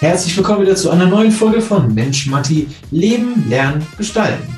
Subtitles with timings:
[0.00, 4.56] Herzlich willkommen wieder zu einer neuen Folge von Mensch Matti Leben, Lernen, Gestalten.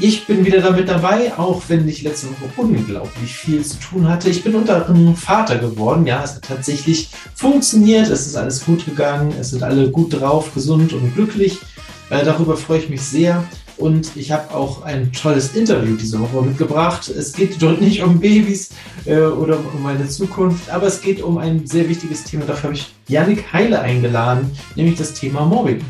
[0.00, 4.28] Ich bin wieder damit dabei, auch wenn ich letzte Woche unglaublich viel zu tun hatte.
[4.28, 6.08] Ich bin unter anderem Vater geworden.
[6.08, 8.08] Ja, es hat tatsächlich funktioniert.
[8.08, 9.32] Es ist alles gut gegangen.
[9.38, 11.60] Es sind alle gut drauf, gesund und glücklich.
[12.10, 13.44] Äh, darüber freue ich mich sehr.
[13.78, 17.08] Und ich habe auch ein tolles Interview diese Woche mitgebracht.
[17.08, 18.70] Es geht dort nicht um Babys
[19.04, 22.44] äh, oder um meine Zukunft, aber es geht um ein sehr wichtiges Thema.
[22.44, 25.80] Dafür habe ich Yannick Heile eingeladen, nämlich das Thema Mobbing.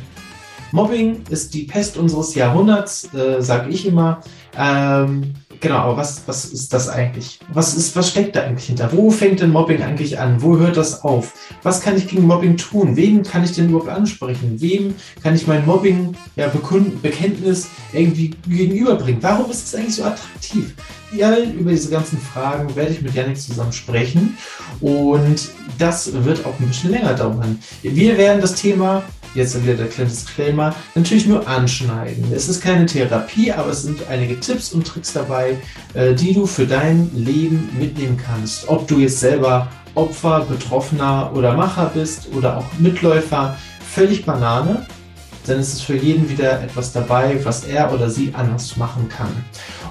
[0.72, 4.20] Mobbing ist die Pest unseres Jahrhunderts, äh, sage ich immer.
[4.56, 7.38] Ähm, genau, aber was, was ist das eigentlich?
[7.52, 8.92] Was, ist, was steckt da eigentlich hinter?
[8.92, 10.42] Wo fängt denn Mobbing eigentlich an?
[10.42, 11.32] Wo hört das auf?
[11.62, 12.96] Was kann ich gegen Mobbing tun?
[12.96, 14.60] Wen kann ich denn überhaupt ansprechen?
[14.60, 19.22] Wem kann ich mein Mobbing-Bekenntnis ja, irgendwie gegenüberbringen?
[19.22, 20.74] Warum ist es eigentlich so attraktiv?
[21.10, 24.36] Ja, über diese ganzen Fragen werde ich mit Janik zusammen sprechen
[24.80, 27.58] und das wird auch ein bisschen länger dauern.
[27.80, 32.32] Wir werden das Thema jetzt wieder der kleine Disclaimer, natürlich nur anschneiden.
[32.32, 35.58] Es ist keine Therapie, aber es sind einige Tipps und Tricks dabei,
[35.94, 38.68] äh, die du für dein Leben mitnehmen kannst.
[38.68, 44.86] Ob du jetzt selber Opfer, Betroffener oder Macher bist oder auch Mitläufer, völlig Banane,
[45.46, 49.30] denn es ist für jeden wieder etwas dabei, was er oder sie anders machen kann.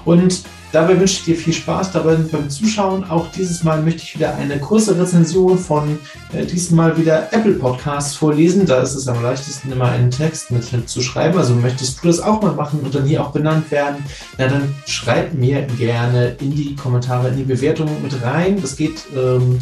[0.04, 3.08] Und Dabei wünsche ich dir viel Spaß dabei beim Zuschauen.
[3.08, 5.98] Auch dieses Mal möchte ich wieder eine kurze Rezension von
[6.32, 8.66] äh, diesmal wieder Apple Podcasts vorlesen.
[8.66, 11.38] Da ist es am leichtesten, immer einen Text mit zu schreiben.
[11.38, 14.04] Also möchtest du das auch mal machen und dann hier auch benannt werden,
[14.36, 18.60] na dann schreib mir gerne in die Kommentare, in die Bewertung mit rein.
[18.60, 19.58] Das geht ähm,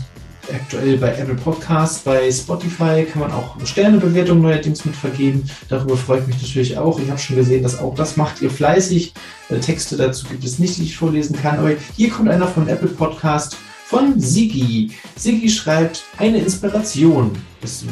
[0.52, 5.48] aktuell bei Apple Podcasts, bei Spotify kann man auch Sternebewertungen neuerdings mit vergeben.
[5.68, 6.98] Darüber freue ich mich natürlich auch.
[7.00, 9.14] Ich habe schon gesehen, dass auch das macht ihr fleißig.
[9.48, 11.58] Äh, Texte dazu gibt es nicht, die ich vorlesen kann.
[11.58, 14.90] Aber hier kommt einer von Apple Podcast von Sigi.
[15.16, 17.30] Sigi schreibt eine Inspiration.
[17.60, 17.84] Das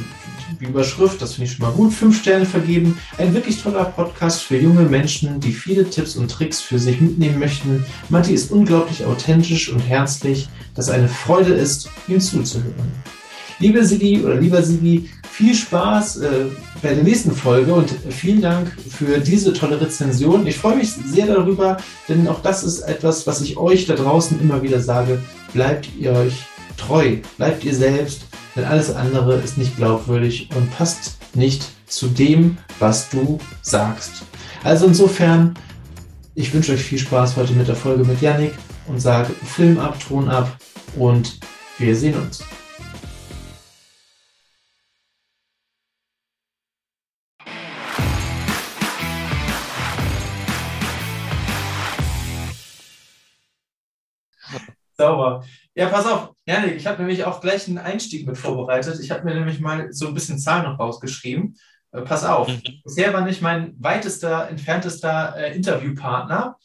[0.64, 1.92] die Überschrift, das finde ich schon mal gut.
[1.92, 2.98] Fünf Sterne vergeben.
[3.18, 7.38] Ein wirklich toller Podcast für junge Menschen, die viele Tipps und Tricks für sich mitnehmen
[7.38, 7.84] möchten.
[8.08, 12.92] Matti ist unglaublich authentisch und herzlich, dass eine Freude ist, ihm zuzuhören.
[13.60, 16.28] Liebe Sigi oder lieber Sigi, viel Spaß äh,
[16.82, 20.46] bei der nächsten Folge und vielen Dank für diese tolle Rezension.
[20.46, 21.76] Ich freue mich sehr darüber,
[22.08, 25.20] denn auch das ist etwas, was ich euch da draußen immer wieder sage.
[25.52, 26.34] Bleibt ihr euch
[26.76, 28.22] treu, bleibt ihr selbst,
[28.54, 34.22] denn alles andere ist nicht glaubwürdig und passt nicht zu dem, was du sagst.
[34.62, 35.54] Also insofern,
[36.34, 38.54] ich wünsche euch viel Spaß heute mit der Folge mit Yannick
[38.86, 40.56] und sage Film ab, Ton ab
[40.96, 41.38] und
[41.78, 42.42] wir sehen uns.
[54.96, 55.44] Sauber.
[55.74, 59.00] Ja, pass auf, Janik, ich habe nämlich auch gleich einen Einstieg mit vorbereitet.
[59.00, 61.56] Ich habe mir nämlich mal so ein bisschen Zahlen noch rausgeschrieben.
[61.92, 62.62] Äh, pass auf, mhm.
[62.84, 66.56] bisher war nicht mein weitester, entferntester äh, Interviewpartner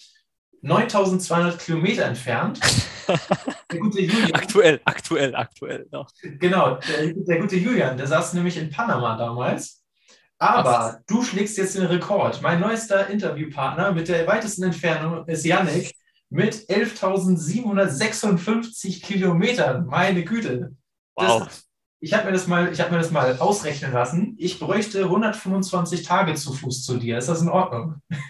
[0.62, 2.60] 9200 Kilometer entfernt.
[3.72, 4.34] Der gute Julian.
[4.34, 6.12] Aktuell, aktuell, aktuell noch.
[6.22, 9.84] Genau, der, der gute Julian, der saß nämlich in Panama damals.
[10.38, 11.06] Aber Was?
[11.08, 12.42] du schlägst jetzt den Rekord.
[12.42, 15.96] Mein neuester Interviewpartner mit der weitesten Entfernung ist Yannick
[16.30, 19.88] mit 11.756 Kilometern.
[19.88, 20.76] Meine Güte.
[21.16, 21.46] Wow.
[21.46, 21.66] Das,
[22.02, 24.36] ich habe mir, das mal, hab mir das mal ausrechnen lassen.
[24.38, 27.18] Ich bräuchte 125 Tage zu Fuß zu dir.
[27.18, 27.96] Ist das in Ordnung?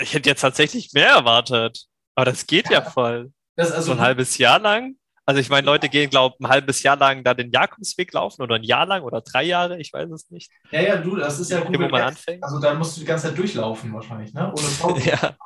[0.00, 1.86] ich hätte jetzt tatsächlich mehr erwartet.
[2.14, 3.32] Aber das geht ja, ja voll.
[3.56, 4.96] Das also so ein halbes Jahr lang.
[5.28, 8.42] Also ich meine, Leute gehen, glaube ich, ein halbes Jahr lang da den Jakobsweg laufen
[8.42, 10.52] oder ein Jahr lang oder drei Jahre, ich weiß es nicht.
[10.70, 11.76] Ja, ja, du, das ist ja gut.
[11.76, 12.44] Wo man anfängt.
[12.44, 14.52] Also da musst du die ganze Zeit durchlaufen wahrscheinlich, ne?
[14.56, 15.02] Ohne Pause.
[15.10, 15.36] ja,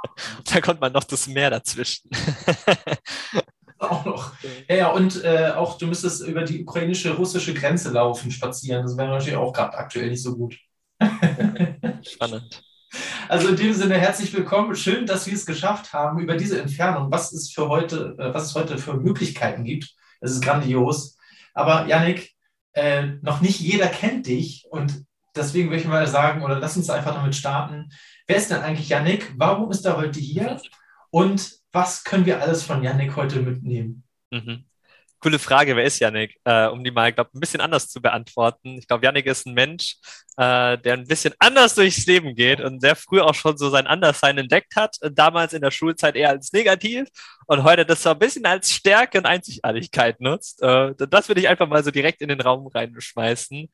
[0.52, 2.10] da kommt man noch das Meer dazwischen.
[3.78, 4.32] auch noch.
[4.68, 8.82] Ja, ja, und äh, auch du müsstest über die ukrainische, russische Grenze laufen, spazieren.
[8.82, 10.58] Das wäre natürlich auch gerade aktuell nicht so gut.
[12.02, 12.62] Spannend.
[13.30, 14.74] Also in dem Sinne herzlich willkommen.
[14.74, 18.46] Schön, dass wir es geschafft haben über diese Entfernung, was es für heute, äh, was
[18.46, 19.94] es heute für Möglichkeiten gibt.
[20.20, 21.16] Es ist grandios.
[21.54, 22.34] Aber Yannick,
[22.72, 25.04] äh, noch nicht jeder kennt dich und
[25.36, 27.90] deswegen würde ich mal sagen, oder lass uns einfach damit starten.
[28.26, 29.32] Wer ist denn eigentlich Yannick?
[29.36, 30.60] Warum ist er heute hier?
[31.10, 34.02] Und was können wir alles von Yannick heute mitnehmen?
[34.32, 34.64] Mhm
[35.20, 36.40] coole Frage, wer ist Yannick?
[36.44, 38.78] Äh, um die mal, glaube ein bisschen anders zu beantworten.
[38.78, 39.96] Ich glaube, Yannick ist ein Mensch,
[40.36, 43.86] äh, der ein bisschen anders durchs Leben geht und sehr früh auch schon so sein
[43.86, 44.96] Anderssein entdeckt hat.
[45.12, 47.08] Damals in der Schulzeit eher als negativ
[47.46, 50.62] und heute das so ein bisschen als Stärke und Einzigartigkeit nutzt.
[50.62, 53.68] Äh, das würde ich einfach mal so direkt in den Raum reinschmeißen.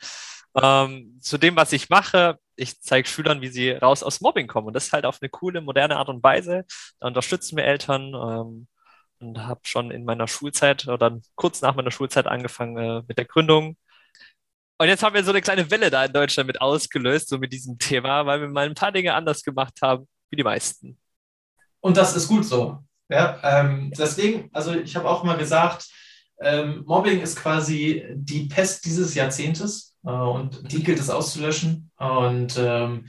[0.62, 4.68] Ähm, zu dem, was ich mache, ich zeige Schülern, wie sie raus aus Mobbing kommen.
[4.68, 6.64] Und das halt auf eine coole, moderne Art und Weise.
[6.98, 8.14] Da unterstützen wir Eltern.
[8.14, 8.68] Ähm,
[9.20, 13.24] und habe schon in meiner Schulzeit oder kurz nach meiner Schulzeit angefangen äh, mit der
[13.24, 13.76] Gründung
[14.78, 17.52] Und jetzt haben wir so eine kleine Welle da in Deutschland mit ausgelöst, so mit
[17.52, 20.98] diesem Thema, weil wir mal ein paar Dinge anders gemacht haben, wie die meisten.
[21.80, 22.78] Und das ist gut so.
[23.08, 25.86] Ja, ähm, deswegen, also ich habe auch mal gesagt,
[26.40, 31.90] ähm, Mobbing ist quasi die Pest dieses Jahrzehntes äh, und die gilt es auszulöschen.
[31.96, 33.06] Und ähm,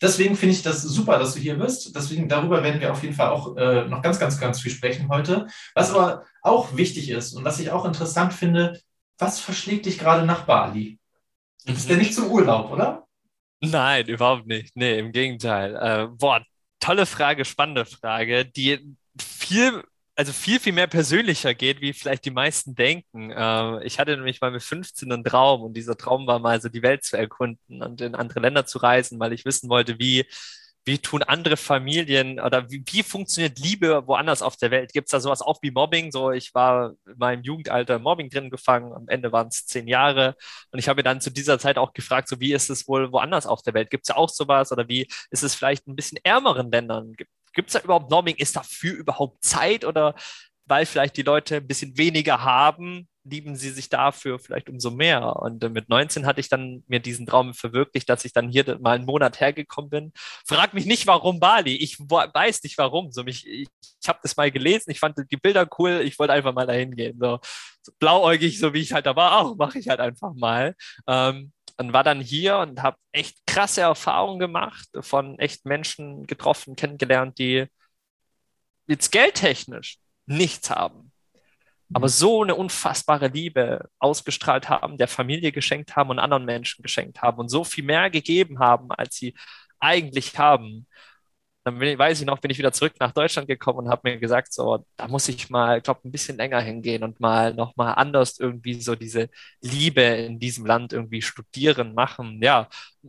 [0.00, 1.94] deswegen finde ich das super, dass du hier bist.
[1.94, 5.08] Deswegen darüber werden wir auf jeden Fall auch äh, noch ganz, ganz, ganz viel sprechen
[5.08, 5.46] heute.
[5.74, 8.80] Was aber auch wichtig ist und was ich auch interessant finde,
[9.18, 10.98] was verschlägt dich gerade nach Bali?
[11.64, 13.06] Du bist ja nicht zum Urlaub, oder?
[13.60, 14.76] Nein, überhaupt nicht.
[14.76, 15.74] Nee, im Gegenteil.
[15.76, 16.44] Äh, boah,
[16.80, 19.82] tolle Frage, spannende Frage, die viel
[20.16, 23.30] also viel, viel mehr persönlicher geht, wie vielleicht die meisten denken.
[23.30, 26.68] Äh, ich hatte nämlich mal mit 15 einen Traum und dieser Traum war mal so
[26.70, 30.24] die Welt zu erkunden und in andere Länder zu reisen, weil ich wissen wollte, wie,
[30.86, 34.92] wie tun andere Familien oder wie, wie funktioniert Liebe woanders auf der Welt?
[34.94, 36.10] Gibt es da sowas auch wie Mobbing?
[36.12, 40.34] So, ich war in meinem Jugendalter Mobbing drin gefangen, am Ende waren es zehn Jahre
[40.70, 43.46] und ich habe dann zu dieser Zeit auch gefragt, so wie ist es wohl woanders
[43.46, 43.90] auf der Welt?
[43.90, 47.12] Gibt es auch sowas oder wie ist es vielleicht ein bisschen ärmeren Ländern?
[47.12, 48.36] Gibt Gibt es da überhaupt Norming?
[48.36, 50.14] Ist dafür überhaupt Zeit oder
[50.66, 55.36] weil vielleicht die Leute ein bisschen weniger haben, lieben sie sich dafür vielleicht umso mehr.
[55.36, 58.78] Und äh, mit 19 hatte ich dann mir diesen Traum verwirklicht, dass ich dann hier
[58.80, 60.12] mal einen Monat hergekommen bin.
[60.46, 61.76] Frag mich nicht, warum Bali.
[61.76, 63.10] Ich weiß nicht warum.
[63.12, 63.68] So mich, ich,
[64.00, 66.94] ich habe das mal gelesen, ich fand die Bilder cool, ich wollte einfach mal dahin
[66.94, 67.18] gehen.
[67.18, 67.40] So,
[67.82, 70.74] so blauäugig, so wie ich halt da war, auch mache ich halt einfach mal.
[71.06, 76.76] Ähm, und war dann hier und habe echt krasse Erfahrungen gemacht, von echt Menschen getroffen,
[76.76, 77.66] kennengelernt, die
[78.86, 81.12] jetzt geldtechnisch nichts haben,
[81.92, 87.22] aber so eine unfassbare Liebe ausgestrahlt haben, der Familie geschenkt haben und anderen Menschen geschenkt
[87.22, 89.34] haben und so viel mehr gegeben haben, als sie
[89.78, 90.86] eigentlich haben.
[91.66, 94.18] Dann bin, weiß ich noch, bin ich wieder zurück nach Deutschland gekommen und habe mir
[94.18, 98.38] gesagt, so, da muss ich mal, glaube ein bisschen länger hingehen und mal nochmal anders
[98.38, 99.28] irgendwie so diese
[99.60, 102.40] Liebe in diesem Land irgendwie studieren, machen.
[102.40, 102.68] Ja,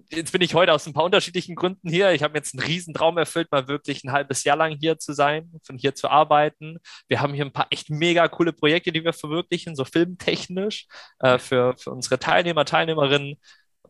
[0.09, 2.13] jetzt bin ich heute aus ein paar unterschiedlichen Gründen hier.
[2.13, 5.13] Ich habe jetzt einen riesen Traum erfüllt, mal wirklich ein halbes Jahr lang hier zu
[5.13, 6.79] sein, von hier zu arbeiten.
[7.07, 10.87] Wir haben hier ein paar echt mega coole Projekte, die wir verwirklichen, so filmtechnisch,
[11.19, 13.35] äh, für, für unsere Teilnehmer, Teilnehmerinnen,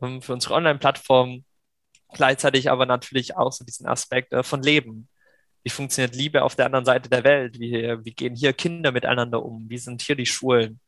[0.02, 1.44] ähm, für unsere Online-Plattform
[2.14, 5.10] gleichzeitig aber natürlich auch so diesen Aspekt äh, von Leben.
[5.64, 7.60] Wie funktioniert Liebe auf der anderen Seite der Welt?
[7.60, 9.70] Wie, wie gehen hier Kinder miteinander um?
[9.70, 10.80] Wie sind hier die Schulen?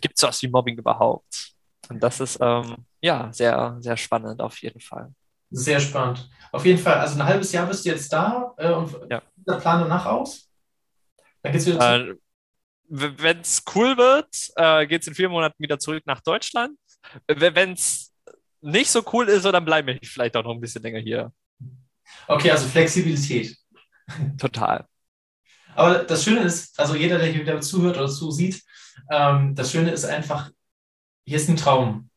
[0.00, 1.52] Gibt es sowas wie Mobbing überhaupt?
[1.88, 5.12] Und das ist ähm, ja sehr, sehr spannend auf jeden Fall.
[5.50, 6.30] Sehr spannend.
[6.50, 9.22] Auf jeden Fall, also ein halbes Jahr bist du jetzt da äh, und ja.
[9.36, 10.50] der Plan danach aus?
[11.42, 12.14] Dann geht's wieder äh,
[12.88, 16.78] Wenn es cool wird, äh, geht es in vier Monaten wieder zurück nach Deutschland.
[17.26, 18.11] Wenn es
[18.62, 21.32] nicht so cool ist, dann bleibe ich vielleicht auch noch ein bisschen länger hier.
[22.28, 23.56] Okay, also Flexibilität.
[24.38, 24.86] Total.
[25.74, 28.62] Aber das Schöne ist, also jeder, der hier wieder zuhört oder zusieht,
[29.10, 30.50] ähm, das Schöne ist einfach,
[31.24, 32.10] hier ist ein Traum.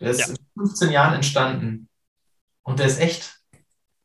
[0.00, 0.26] Der ist ja.
[0.28, 1.88] in 15 Jahren entstanden.
[2.62, 3.40] Und der ist echt.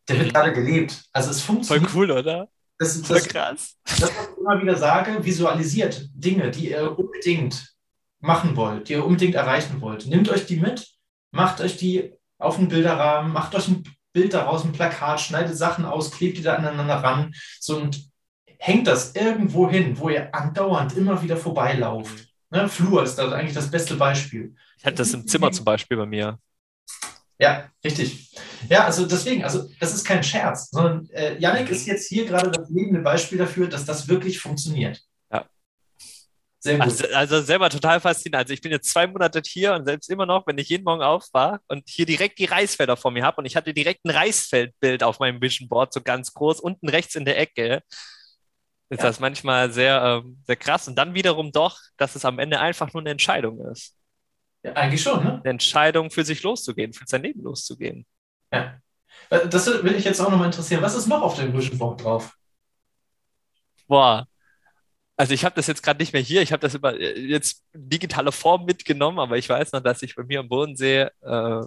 [0.07, 0.33] Der wird mhm.
[0.33, 1.03] gerade gelebt.
[1.11, 1.89] Also es funktioniert.
[1.89, 2.49] Voll cool, oder?
[2.77, 3.77] Das, das, Voll krass.
[3.83, 7.75] Das, was ich immer wieder sage, visualisiert Dinge, die ihr unbedingt
[8.21, 10.05] machen wollt, die ihr unbedingt erreichen wollt.
[10.05, 10.87] Nehmt euch die mit
[11.31, 13.83] macht euch die auf einen Bilderrahmen, macht euch ein
[14.13, 18.09] Bild daraus, ein Plakat, schneidet Sachen aus, klebt die da aneinander ran so, und
[18.57, 22.27] hängt das irgendwo hin, wo ihr andauernd immer wieder vorbeilauft.
[22.49, 22.67] Ne?
[22.67, 24.55] Flur ist da eigentlich das beste Beispiel.
[24.77, 26.39] Ich hatte das im Zimmer zum Beispiel bei mir.
[27.37, 28.35] Ja, richtig.
[28.67, 32.51] Ja, also deswegen, also das ist kein Scherz, sondern äh, Yannick ist jetzt hier gerade
[32.51, 35.01] das lebende Beispiel dafür, dass das wirklich funktioniert.
[36.65, 38.43] Also, also, selber total faszinierend.
[38.43, 41.01] Also ich bin jetzt zwei Monate hier und selbst immer noch, wenn ich jeden Morgen
[41.01, 45.03] aufwache und hier direkt die Reisfelder vor mir habe und ich hatte direkt ein Reisfeldbild
[45.03, 47.81] auf meinem Vision Board, so ganz groß, unten rechts in der Ecke,
[48.89, 49.07] ist ja.
[49.07, 50.87] das manchmal sehr, ähm, sehr krass.
[50.87, 53.95] Und dann wiederum doch, dass es am Ende einfach nur eine Entscheidung ist.
[54.63, 55.35] Ja, eigentlich schon, ne?
[55.35, 58.05] Eine Entscheidung für sich loszugehen, für sein Leben loszugehen.
[58.51, 58.81] Ja.
[59.29, 60.81] Äh, das will ich jetzt auch nochmal interessieren.
[60.81, 62.35] Was ist noch auf dem Vision Board drauf?
[63.87, 64.27] Boah,
[65.19, 67.65] also ich habe das jetzt gerade nicht mehr hier, ich habe das immer äh, jetzt
[67.73, 71.61] digitale Form mitgenommen, aber ich weiß noch, dass ich bei mir am Bodensee äh,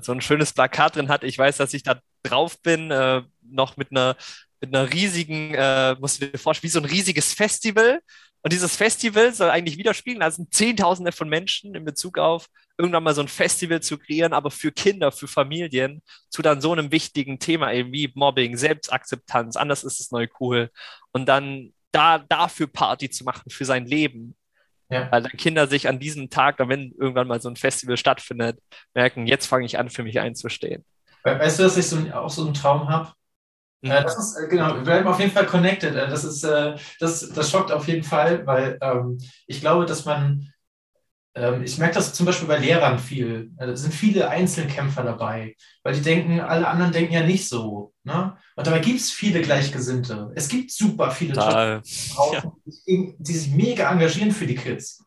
[0.00, 1.26] so ein schönes Plakat drin hatte.
[1.26, 4.16] Ich weiß, dass ich da drauf bin, äh, noch mit einer,
[4.62, 8.00] mit einer riesigen, äh, musst du dir vorstellen, wie so ein riesiges Festival.
[8.40, 12.46] Und dieses Festival soll eigentlich widerspiegeln, also Zehntausende von Menschen in Bezug auf
[12.78, 16.72] irgendwann mal so ein Festival zu kreieren, aber für Kinder, für Familien, zu dann so
[16.72, 20.70] einem wichtigen Thema eben wie Mobbing, Selbstakzeptanz, anders ist es neu cool.
[21.12, 24.36] Und dann da dafür Party zu machen für sein Leben.
[24.88, 25.10] Ja.
[25.12, 28.58] Weil dann Kinder sich an diesem Tag, wenn irgendwann mal so ein Festival stattfindet,
[28.92, 30.84] merken, jetzt fange ich an, für mich einzustehen.
[31.22, 33.12] Weißt du, dass ich so, auch so einen Traum habe?
[33.82, 33.90] Mhm.
[33.90, 35.94] Äh, das ist, äh, genau, wir bleiben auf jeden Fall connected.
[35.94, 40.52] Äh, das ist, das, das schockt auf jeden Fall, weil ähm, ich glaube, dass man
[41.62, 43.52] ich merke das zum Beispiel bei Lehrern viel.
[43.58, 47.92] Es sind viele Einzelkämpfer dabei, weil die denken, alle anderen denken ja nicht so.
[48.02, 48.36] Ne?
[48.56, 50.32] Und dabei gibt es viele Gleichgesinnte.
[50.34, 51.82] Es gibt super viele Total.
[52.32, 52.52] Ja.
[52.86, 55.04] die, die sich mega engagieren für die Kids.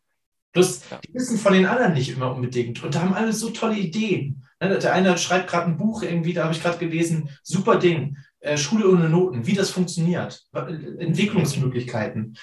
[0.54, 1.00] Bloß, ja.
[1.06, 2.84] die wissen von den anderen nicht immer unbedingt.
[2.84, 4.46] Und da haben alle so tolle Ideen.
[4.62, 8.18] Ne, der eine schreibt gerade ein Buch irgendwie, da habe ich gerade gelesen, super Ding,
[8.40, 12.38] äh, Schule ohne Noten, wie das funktioniert, Entwicklungsmöglichkeiten.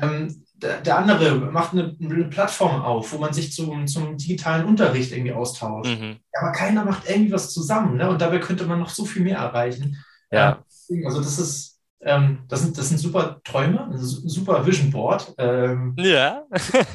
[0.00, 4.64] Ähm, der, der, andere macht eine, eine, Plattform auf, wo man sich zum, zum digitalen
[4.64, 6.00] Unterricht irgendwie austauscht.
[6.00, 6.16] Mhm.
[6.32, 7.98] Aber keiner macht irgendwie was zusammen.
[7.98, 8.08] Ne?
[8.08, 10.02] Und dabei könnte man noch so viel mehr erreichen.
[10.30, 10.64] Ja.
[10.88, 15.34] Äh, also das ist, ähm, das sind, das sind super Träume, ein super Vision Board.
[15.38, 16.42] Ähm, ja.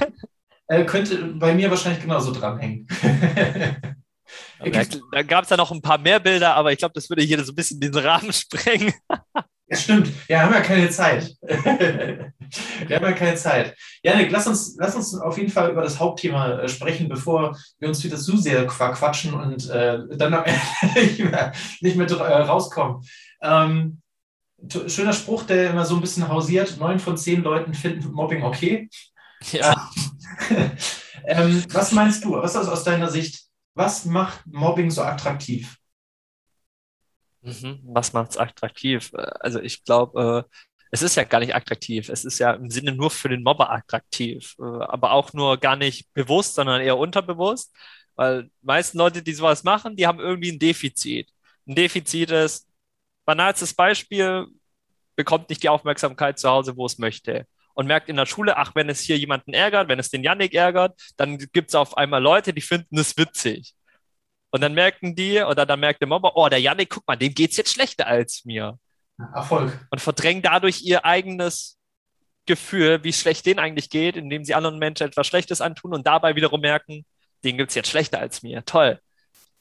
[0.68, 2.88] äh, könnte bei mir wahrscheinlich genauso dranhängen.
[5.12, 7.44] Da, gab es ja noch ein paar mehr Bilder, aber ich glaube, das würde hier
[7.44, 8.94] so ein bisschen diesen Rahmen sprengen.
[9.70, 10.12] Ja, stimmt.
[10.28, 11.36] Ja, haben ja keine Zeit.
[11.42, 13.76] wir haben ja keine Zeit.
[14.02, 17.88] Janik, lass uns, lass uns auf jeden Fall über das Hauptthema äh, sprechen, bevor wir
[17.88, 20.44] uns wieder zu sehr quatschen und äh, dann
[20.96, 23.04] nicht mehr, nicht mehr äh, rauskommen.
[23.42, 24.02] Ähm,
[24.88, 26.78] schöner Spruch, der immer so ein bisschen hausiert.
[26.80, 28.90] Neun von zehn Leuten finden Mobbing okay.
[29.52, 29.90] Ja.
[31.26, 32.34] ähm, was meinst du?
[32.34, 33.50] Was ist aus deiner Sicht
[33.80, 35.79] was macht Mobbing so attraktiv?
[37.42, 37.80] Mhm.
[37.84, 39.12] Was macht es attraktiv?
[39.14, 40.56] Also ich glaube, äh,
[40.92, 42.10] es ist ja gar nicht attraktiv.
[42.10, 45.76] Es ist ja im Sinne nur für den Mobber attraktiv, äh, aber auch nur gar
[45.76, 47.74] nicht bewusst, sondern eher unterbewusst,
[48.16, 51.30] weil die meisten Leute, die sowas machen, die haben irgendwie ein Defizit.
[51.68, 52.68] Ein Defizit ist,
[53.26, 54.48] banalstes Beispiel,
[55.16, 57.46] bekommt nicht die Aufmerksamkeit zu Hause, wo es möchte
[57.80, 60.54] und merkt in der Schule, ach, wenn es hier jemanden ärgert, wenn es den Yannick
[60.54, 63.74] ärgert, dann gibt es auf einmal Leute, die finden es witzig.
[64.52, 67.34] Und dann merken die, oder dann merkt der Mobber, oh, der Yannick, guck mal, dem
[67.34, 68.80] geht es jetzt schlechter als mir.
[69.34, 69.88] Erfolg.
[69.92, 71.78] Und verdrängen dadurch ihr eigenes
[72.46, 76.36] Gefühl, wie schlecht denen eigentlich geht, indem sie anderen Menschen etwas Schlechtes antun und dabei
[76.36, 77.06] wiederum merken,
[77.44, 78.64] denen gibt es jetzt schlechter als mir.
[78.66, 79.00] Toll.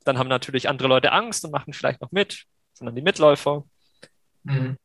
[0.05, 3.65] Dann haben natürlich andere Leute Angst und machen vielleicht noch mit, sondern die Mitläufer.
[4.45, 4.79] Mhm.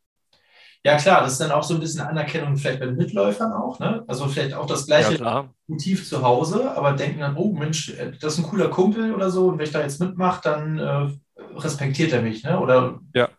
[0.85, 3.79] Ja, klar, das ist dann auch so ein bisschen Anerkennung vielleicht bei den Mitläufern auch,
[3.79, 4.03] ne?
[4.05, 8.11] Also vielleicht auch das gleiche ja, Motiv zu Hause, aber denken dann, oh Mensch, äh,
[8.19, 11.07] das ist ein cooler Kumpel oder so, und wenn ich da jetzt mitmache, dann äh,
[11.55, 12.59] respektiert er mich, ne?
[12.59, 13.29] Oder ja.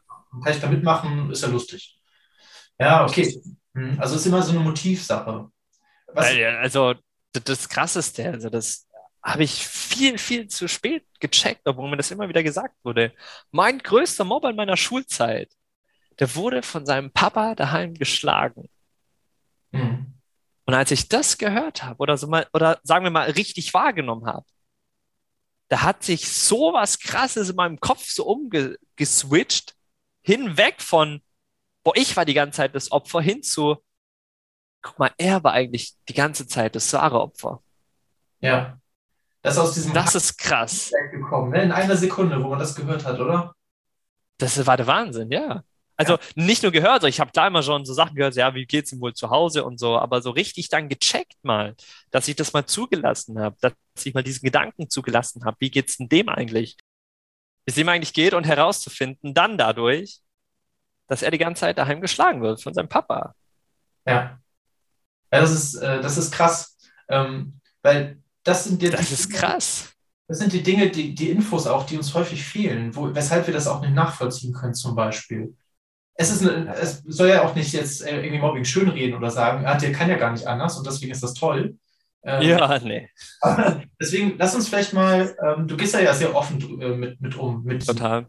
[0.42, 2.00] kann ich da mitmachen, ist ja lustig.
[2.80, 3.38] Ja, okay.
[3.74, 5.48] Hm, also es ist immer so eine Motivsache.
[6.14, 6.26] Was
[6.60, 6.94] also
[7.32, 8.86] das Krasseste, also das
[9.22, 13.12] habe ich viel, viel zu spät gecheckt, obwohl mir das immer wieder gesagt wurde.
[13.50, 15.50] Mein größter Mob in meiner Schulzeit
[16.18, 18.68] der wurde von seinem Papa daheim geschlagen.
[19.72, 20.14] Mhm.
[20.66, 24.26] Und als ich das gehört habe oder so mal, oder sagen wir mal richtig wahrgenommen
[24.26, 24.46] habe,
[25.68, 29.74] da hat sich so was Krasses in meinem Kopf so umgeswitcht,
[30.22, 31.22] hinweg von,
[31.82, 33.76] boah, ich war die ganze Zeit das Opfer, hin zu,
[34.82, 37.62] guck mal, er war eigentlich die ganze Zeit das wahre Opfer.
[38.40, 38.78] Ja.
[39.42, 40.90] Das, aus diesem das ist krass.
[41.10, 41.62] Gekommen, ne?
[41.62, 43.54] In einer Sekunde, wo man das gehört hat, oder?
[44.38, 45.62] Das war der Wahnsinn, ja.
[45.96, 46.20] Also ja.
[46.34, 48.92] nicht nur gehört, also ich habe da immer schon so Sachen gehört, ja, wie geht's
[48.92, 51.74] ihm wohl zu Hause und so, aber so richtig dann gecheckt mal,
[52.10, 55.96] dass ich das mal zugelassen habe, dass ich mal diesen Gedanken zugelassen habe, wie geht's
[55.96, 56.76] denn dem eigentlich?
[57.64, 60.20] Wie es ihm eigentlich geht und herauszufinden, dann dadurch,
[61.06, 63.34] dass er die ganze Zeit daheim geschlagen wird von seinem Papa.
[64.06, 64.40] Ja.
[65.32, 66.76] Ja, das ist, äh, das ist krass.
[67.08, 69.92] Ähm, weil das sind die, Das ist krass.
[70.26, 73.54] Das sind die Dinge, die, die Infos auch, die uns häufig fehlen, wo, weshalb wir
[73.54, 75.54] das auch nicht nachvollziehen können, zum Beispiel
[76.14, 79.66] es, ist eine, es soll ja auch nicht jetzt äh, irgendwie Mobbing schönreden oder sagen,
[79.66, 81.76] ah, der kann ja gar nicht anders und deswegen ist das toll.
[82.22, 83.10] Ähm, ja, nee.
[84.00, 87.62] deswegen lass uns vielleicht mal, ähm, du gehst ja sehr offen äh, mit, mit um.
[87.64, 88.26] Mit, Total.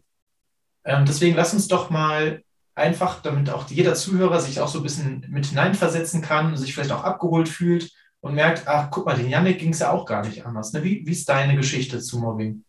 [0.84, 2.44] Ähm, deswegen lass uns doch mal
[2.76, 6.92] einfach, damit auch jeder Zuhörer sich auch so ein bisschen mit hineinversetzen kann, sich vielleicht
[6.92, 10.26] auch abgeholt fühlt und merkt, ach, guck mal, den Janik ging es ja auch gar
[10.26, 10.74] nicht anders.
[10.74, 10.84] Ne?
[10.84, 12.66] Wie, wie ist deine Geschichte zu Mobbing?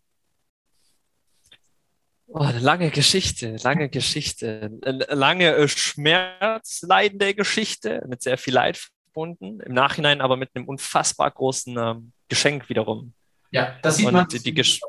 [2.39, 4.71] Oh, eine lange Geschichte, lange Geschichte.
[4.85, 9.61] Eine lange äh, schmerzleidende Geschichte mit sehr viel Leid verbunden.
[9.61, 13.15] Im Nachhinein aber mit einem unfassbar großen ähm, Geschenk wiederum.
[13.53, 14.29] Ja, das sieht und man.
[14.29, 14.81] Die, die Gesch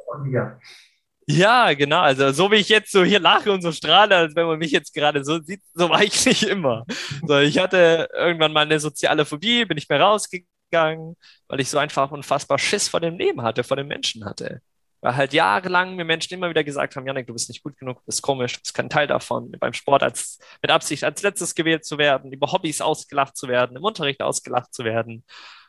[1.25, 2.01] ja, genau.
[2.01, 4.71] Also so wie ich jetzt so hier lache und so strahle, als wenn man mich
[4.71, 6.85] jetzt gerade so sieht, so war ich nicht immer.
[7.25, 11.15] So, ich hatte irgendwann mal eine soziale Phobie, bin ich mehr rausgegangen,
[11.47, 14.61] weil ich so einfach unfassbar Schiss vor dem Leben hatte, vor den Menschen hatte.
[15.01, 17.99] Weil halt jahrelang mir Menschen immer wieder gesagt haben, Janik, du bist nicht gut genug,
[17.99, 21.53] du bist komisch, du bist kein Teil davon, beim Sport als, mit Absicht als letztes
[21.53, 25.23] gewählt zu werden, über Hobbys ausgelacht zu werden, im Unterricht ausgelacht zu werden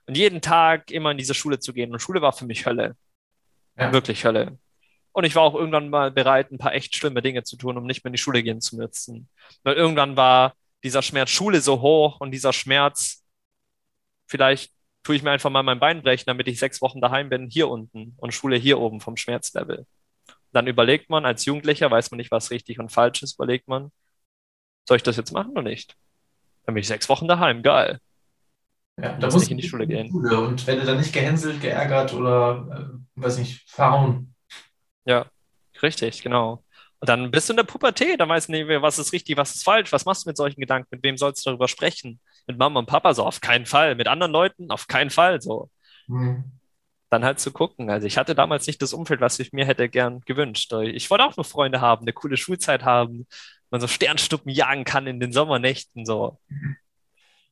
[0.06, 1.92] und jeden Tag immer in diese Schule zu gehen.
[1.92, 2.97] Und Schule war für mich Hölle.
[3.76, 3.92] Ja.
[3.92, 4.58] Wirklich Hölle.
[5.12, 7.85] Und ich war auch irgendwann mal bereit, ein paar echt schlimme Dinge zu tun, um
[7.85, 9.28] nicht mehr in die Schule gehen zu müssen.
[9.62, 13.25] Weil irgendwann war dieser Schmerz Schule so hoch und dieser Schmerz,
[14.26, 14.73] vielleicht
[15.08, 17.70] tue ich mir einfach mal mein Bein brechen, damit ich sechs Wochen daheim bin, hier
[17.70, 19.86] unten und Schule hier oben vom Schmerzlevel.
[20.52, 23.90] Dann überlegt man, als Jugendlicher weiß man nicht, was richtig und falsch ist, überlegt man,
[24.86, 25.96] soll ich das jetzt machen oder nicht?
[26.66, 28.00] Dann bin ich sechs Wochen daheim, geil.
[28.98, 30.12] Ja, da muss ich in die Schule gehen.
[30.12, 34.34] Und wenn du dann nicht gehänselt, geärgert oder, äh, weiß nicht, verhauen.
[35.06, 35.24] Ja,
[35.80, 36.62] richtig, genau.
[37.00, 39.54] Und dann bist du in der Pubertät, dann weißt du nicht, was ist richtig, was
[39.54, 42.20] ist falsch, was machst du mit solchen Gedanken, mit wem sollst du darüber sprechen?
[42.48, 45.70] Mit Mama und Papa so, auf keinen Fall, mit anderen Leuten, auf keinen Fall, so.
[46.08, 46.44] Mhm.
[47.10, 47.90] Dann halt zu gucken.
[47.90, 50.72] Also ich hatte damals nicht das Umfeld, was ich mir hätte gern gewünscht.
[50.72, 53.26] Ich wollte auch nur Freunde haben, eine coole Schulzeit haben,
[53.70, 56.38] man so Sternstuppen jagen kann in den Sommernächten, so.
[56.48, 56.76] Mhm.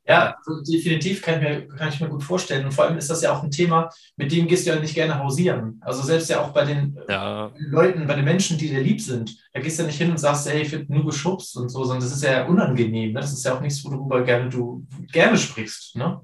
[0.09, 2.65] Ja, also definitiv kann ich, mir, kann ich mir gut vorstellen.
[2.65, 4.95] Und vor allem ist das ja auch ein Thema, mit dem gehst du ja nicht
[4.95, 5.81] gerne hausieren.
[5.85, 7.51] Also selbst ja auch bei den ja.
[7.59, 10.19] Leuten, bei den Menschen, die dir lieb sind, da gehst du ja nicht hin und
[10.19, 13.15] sagst, hey, ich werde nur geschubst und so, sondern das ist ja unangenehm.
[13.15, 13.21] Ne?
[13.21, 15.97] Das ist ja auch nichts, worüber gerne du gerne sprichst.
[15.97, 16.21] Ne?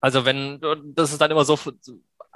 [0.00, 0.60] Also wenn,
[0.94, 1.58] das ist dann immer so,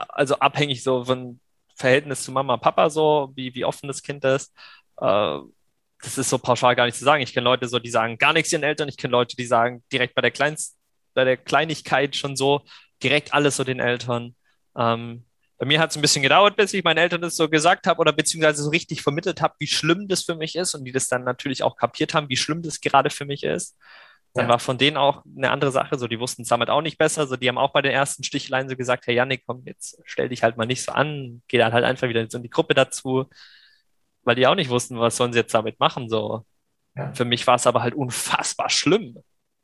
[0.08, 1.38] also abhängig so von
[1.74, 4.54] Verhältnis zu Mama, Papa so, wie, wie offen das Kind ist.
[5.00, 5.38] Äh,
[6.00, 7.22] das ist so pauschal gar nicht zu sagen.
[7.22, 8.88] Ich kenne Leute so, die sagen gar nichts ihren Eltern.
[8.88, 10.77] Ich kenne Leute, die sagen direkt bei der kleinsten
[11.18, 12.62] bei der Kleinigkeit schon so
[13.02, 14.36] direkt alles so den Eltern.
[14.76, 15.24] Ähm,
[15.58, 17.98] bei mir hat es ein bisschen gedauert, bis ich meinen Eltern das so gesagt habe
[17.98, 21.08] oder beziehungsweise so richtig vermittelt habe, wie schlimm das für mich ist und die das
[21.08, 23.76] dann natürlich auch kapiert haben, wie schlimm das gerade für mich ist.
[24.32, 24.50] Dann ja.
[24.50, 27.26] war von denen auch eine andere Sache, so die wussten es damit auch nicht besser,
[27.26, 30.28] so die haben auch bei den ersten Stichlein so gesagt, hey Janik, komm, jetzt stell
[30.28, 32.74] dich halt mal nicht so an, geh dann halt einfach wieder so in die Gruppe
[32.74, 33.28] dazu,
[34.22, 36.46] weil die auch nicht wussten, was sollen sie jetzt damit machen, so.
[36.94, 37.12] Ja.
[37.14, 39.18] Für mich war es aber halt unfassbar schlimm.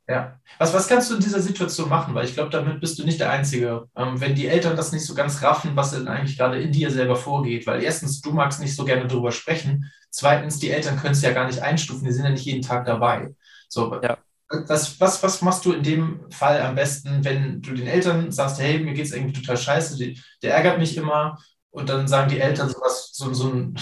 [0.06, 0.38] Ja.
[0.58, 2.14] Was, was kannst du in dieser Situation machen?
[2.14, 3.88] Weil ich glaube, damit bist du nicht der Einzige.
[3.96, 6.90] Ähm, wenn die Eltern das nicht so ganz raffen, was denn eigentlich gerade in dir
[6.90, 7.66] selber vorgeht.
[7.66, 9.90] Weil erstens, du magst nicht so gerne darüber sprechen.
[10.10, 12.04] Zweitens, die Eltern können es ja gar nicht einstufen.
[12.04, 13.34] Die sind ja nicht jeden Tag dabei.
[13.68, 14.18] So, ja.
[14.48, 18.60] was, was, was machst du in dem Fall am besten, wenn du den Eltern sagst,
[18.60, 21.38] hey, mir geht es irgendwie total scheiße, die, der ärgert mich immer.
[21.70, 23.74] Und dann sagen die Eltern sowas, so, so ein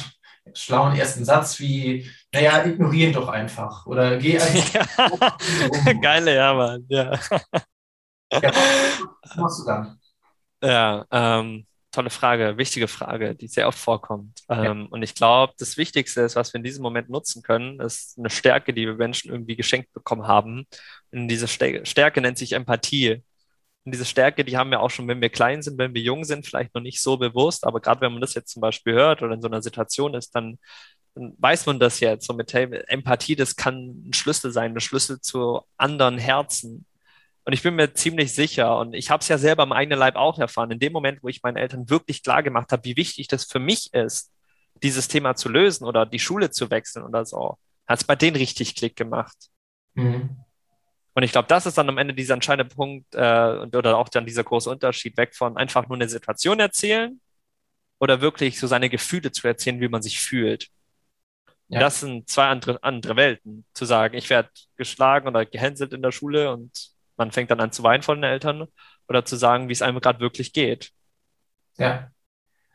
[0.54, 5.38] schlauen ersten Satz wie, naja, ignorieren doch einfach oder geh einfach.
[5.86, 5.92] Ja.
[6.00, 6.86] Geile, ja, Mann.
[6.88, 7.12] Ja.
[8.32, 8.52] ja.
[9.22, 9.98] Was machst du dann?
[10.62, 14.40] Ja, ähm, tolle Frage, wichtige Frage, die sehr oft vorkommt.
[14.48, 14.86] Ähm, ja.
[14.90, 18.30] Und ich glaube, das Wichtigste ist, was wir in diesem Moment nutzen können, ist eine
[18.30, 20.66] Stärke, die wir Menschen irgendwie geschenkt bekommen haben.
[21.10, 23.22] Und diese Stärke nennt sich Empathie.
[23.84, 26.24] Und diese Stärke, die haben wir auch schon, wenn wir klein sind, wenn wir jung
[26.24, 27.66] sind, vielleicht noch nicht so bewusst.
[27.66, 30.34] Aber gerade wenn man das jetzt zum Beispiel hört oder in so einer Situation ist,
[30.34, 30.58] dann,
[31.14, 32.26] dann weiß man das jetzt.
[32.26, 36.86] So mit hey, Empathie, das kann ein Schlüssel sein, ein Schlüssel zu anderen Herzen.
[37.44, 40.14] Und ich bin mir ziemlich sicher, und ich habe es ja selber im eigenen Leib
[40.16, 43.26] auch erfahren, in dem Moment, wo ich meinen Eltern wirklich klar gemacht habe, wie wichtig
[43.28, 44.32] das für mich ist,
[44.82, 48.36] dieses Thema zu lösen oder die Schule zu wechseln oder so, hat es bei denen
[48.36, 49.36] richtig Klick gemacht.
[49.94, 50.36] Mhm.
[51.14, 54.24] Und ich glaube, das ist dann am Ende dieser entscheidende Punkt äh, oder auch dann
[54.24, 57.20] dieser große Unterschied weg von einfach nur eine Situation erzählen
[57.98, 60.68] oder wirklich so seine Gefühle zu erzählen, wie man sich fühlt.
[61.72, 61.80] Ja.
[61.80, 63.64] Das sind zwei andere, andere Welten.
[63.74, 67.72] Zu sagen, ich werde geschlagen oder gehänselt in der Schule und man fängt dann an
[67.72, 68.66] zu weinen von den Eltern
[69.08, 70.90] oder zu sagen, wie es einem gerade wirklich geht.
[71.78, 72.12] Ja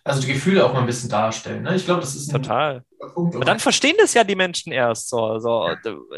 [0.07, 1.63] also die Gefühle auch mal ein bisschen darstellen.
[1.63, 1.75] Ne?
[1.75, 2.83] Ich glaube, das ist ein total.
[3.13, 3.35] Punkt.
[3.35, 5.37] Aber dann verstehen das ja die Menschen erst so.
[5.39, 5.67] so.
[5.67, 5.75] Ja.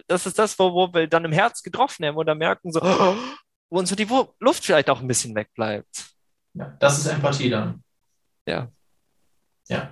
[0.08, 2.80] Das ist das, wo, wo wir dann im Herz getroffen haben oder merken, so,
[3.70, 4.08] wo uns so die
[4.40, 6.06] Luft vielleicht auch ein bisschen wegbleibt.
[6.54, 7.84] Ja, das ist Empathie dann.
[8.46, 8.70] Ja.
[9.68, 9.90] Ja.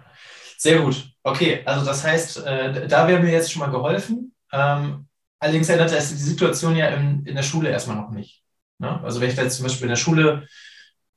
[0.58, 1.10] Sehr gut.
[1.24, 4.34] Okay, also das heißt, äh, da wäre mir jetzt schon mal geholfen.
[4.52, 5.08] Ähm,
[5.40, 8.44] allerdings ändert das die Situation ja in, in der Schule erstmal noch nicht.
[8.80, 9.02] Ne?
[9.04, 10.48] Also wenn ich da jetzt zum Beispiel in der Schule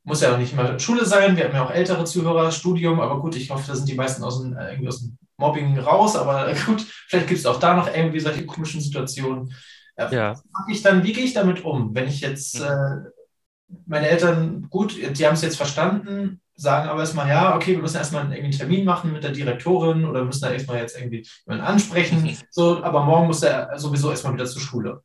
[0.03, 3.21] muss ja auch nicht immer Schule sein, wir haben ja auch ältere Zuhörer, Studium, aber
[3.21, 6.17] gut, ich hoffe, da sind die meisten aus dem, äh, irgendwie aus dem Mobbing raus,
[6.17, 9.53] aber gut, vielleicht gibt es auch da noch irgendwie solche komischen Situationen.
[9.97, 10.41] Äh, ja.
[10.69, 12.67] Ich dann, wie gehe ich damit um, wenn ich jetzt, mhm.
[12.67, 17.83] äh, meine Eltern, gut, die haben es jetzt verstanden, sagen aber erstmal, ja, okay, wir
[17.83, 20.97] müssen erstmal irgendwie einen Termin machen mit der Direktorin oder wir müssen da erstmal jetzt
[20.97, 22.37] irgendwie jemanden ansprechen, mhm.
[22.51, 25.03] so, aber morgen muss er sowieso erstmal wieder zur Schule.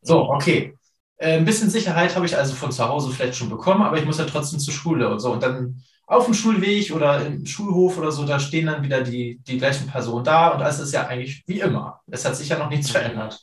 [0.00, 0.74] So, okay.
[1.16, 4.06] Äh, ein bisschen Sicherheit habe ich also von zu Hause vielleicht schon bekommen, aber ich
[4.06, 5.32] muss ja trotzdem zur Schule und so.
[5.32, 9.40] Und dann auf dem Schulweg oder im Schulhof oder so, da stehen dann wieder die,
[9.46, 12.00] die gleichen Personen da und alles ist ja eigentlich wie immer.
[12.10, 12.92] Es hat sich ja noch nichts mhm.
[12.92, 13.40] verändert.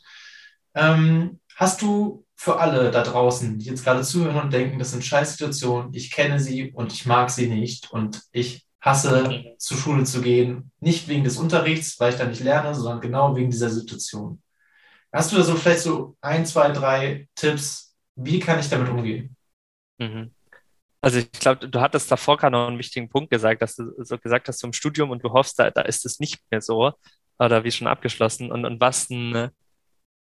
[0.73, 5.05] Ähm, hast du für alle da draußen, die jetzt gerade zuhören und denken, das sind
[5.05, 10.23] Scheißsituationen, ich kenne sie und ich mag sie nicht und ich hasse, zur Schule zu
[10.23, 14.41] gehen, nicht wegen des Unterrichts, weil ich da nicht lerne, sondern genau wegen dieser Situation.
[15.13, 17.95] Hast du da so vielleicht so ein, zwei, drei Tipps?
[18.15, 19.35] Wie kann ich damit umgehen?
[19.99, 20.33] Mhm.
[20.99, 24.17] Also ich glaube, du hattest davor gerade noch einen wichtigen Punkt gesagt, dass du so
[24.17, 26.93] gesagt hast zum Studium und du hoffst, da, da ist es nicht mehr so
[27.37, 28.51] oder wie schon abgeschlossen.
[28.51, 29.51] Und, und was, ein,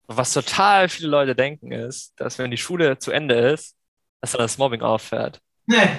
[0.07, 3.75] was total viele Leute denken ist, dass wenn die Schule zu Ende ist,
[4.21, 5.39] dass dann das Mobbing aufhört.
[5.65, 5.89] Nee,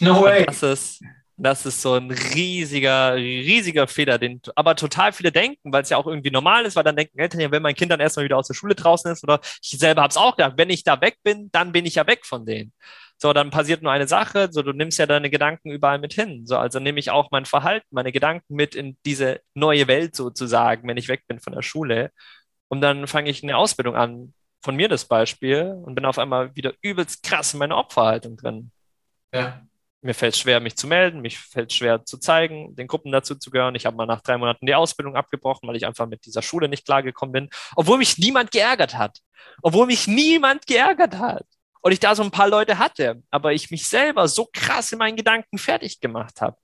[0.00, 0.40] no way.
[0.40, 1.02] Und das ist,
[1.36, 5.96] das ist so ein riesiger, riesiger Fehler, den aber total viele denken, weil es ja
[5.96, 8.36] auch irgendwie normal ist, weil dann denken Eltern ja, wenn mein Kind dann erstmal wieder
[8.36, 11.00] aus der Schule draußen ist oder ich selber habe es auch gedacht, wenn ich da
[11.00, 12.72] weg bin, dann bin ich ja weg von denen.
[13.16, 16.46] So, dann passiert nur eine Sache, so du nimmst ja deine Gedanken überall mit hin.
[16.46, 20.86] So, also nehme ich auch mein Verhalten, meine Gedanken mit in diese neue Welt sozusagen,
[20.88, 22.10] wenn ich weg bin von der Schule.
[22.68, 26.54] Und dann fange ich eine Ausbildung an, von mir das Beispiel, und bin auf einmal
[26.56, 28.70] wieder übelst krass in meiner Opferhaltung drin.
[29.32, 29.60] Ja.
[30.00, 33.50] Mir fällt schwer, mich zu melden, mich fällt schwer zu zeigen, den Gruppen dazu zu
[33.50, 33.74] gehören.
[33.74, 36.68] Ich habe mal nach drei Monaten die Ausbildung abgebrochen, weil ich einfach mit dieser Schule
[36.68, 39.20] nicht klargekommen bin, obwohl mich niemand geärgert hat.
[39.62, 41.46] Obwohl mich niemand geärgert hat
[41.80, 44.98] und ich da so ein paar Leute hatte, aber ich mich selber so krass in
[44.98, 46.56] meinen Gedanken fertig gemacht habe.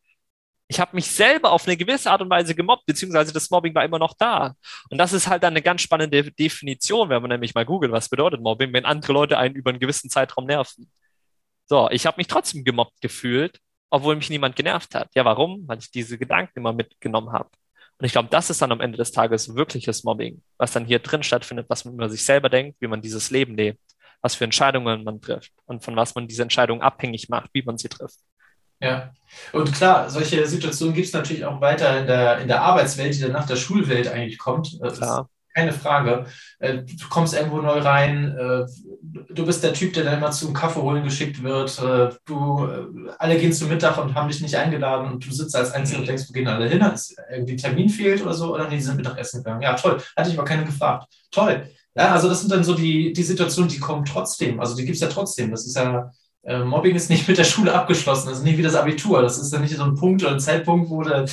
[0.70, 3.84] Ich habe mich selber auf eine gewisse Art und Weise gemobbt, beziehungsweise das Mobbing war
[3.84, 4.54] immer noch da.
[4.88, 8.08] Und das ist halt dann eine ganz spannende Definition, wenn man nämlich mal googelt, was
[8.08, 10.88] bedeutet Mobbing, wenn andere Leute einen über einen gewissen Zeitraum nerven.
[11.66, 13.58] So, ich habe mich trotzdem gemobbt gefühlt,
[13.90, 15.08] obwohl mich niemand genervt hat.
[15.16, 15.66] Ja, warum?
[15.66, 17.50] Weil ich diese Gedanken immer mitgenommen habe.
[17.98, 21.00] Und ich glaube, das ist dann am Ende des Tages wirkliches Mobbing, was dann hier
[21.00, 23.80] drin stattfindet, was man über sich selber denkt, wie man dieses Leben lebt
[24.22, 27.78] was für Entscheidungen man trifft und von was man diese Entscheidung abhängig macht, wie man
[27.78, 28.18] sie trifft.
[28.80, 29.12] Ja,
[29.52, 33.20] und klar, solche Situationen gibt es natürlich auch weiter in der, in der Arbeitswelt, die
[33.20, 34.78] dann nach der Schulwelt eigentlich kommt.
[34.80, 35.28] Das klar.
[35.54, 36.26] keine Frage.
[36.58, 38.66] Äh, du kommst irgendwo neu rein, äh,
[39.30, 41.78] du bist der Typ, der dann immer zum Kaffee holen geschickt wird.
[41.78, 42.68] Äh, du,
[43.18, 46.08] alle gehen zum Mittag und haben dich nicht eingeladen und du sitzt als Einziger und
[46.08, 46.80] denkst, wo gehen alle hin?
[46.80, 48.54] Ist irgendwie Termin fehlt oder so?
[48.54, 49.62] Oder nee, die sind Mittagessen gegangen.
[49.62, 50.02] Ja, toll.
[50.16, 51.06] Hatte ich aber keine gefragt.
[51.30, 51.68] Toll.
[51.94, 54.60] Ja, also das sind dann so die, die Situationen, die kommen trotzdem.
[54.60, 55.50] Also die gibt es ja trotzdem.
[55.50, 56.10] Das ist ja,
[56.42, 58.28] äh, Mobbing ist nicht mit der Schule abgeschlossen.
[58.28, 59.22] Das ist nicht wie das Abitur.
[59.22, 61.26] Das ist dann nicht so ein Punkt oder ein Zeitpunkt, wo der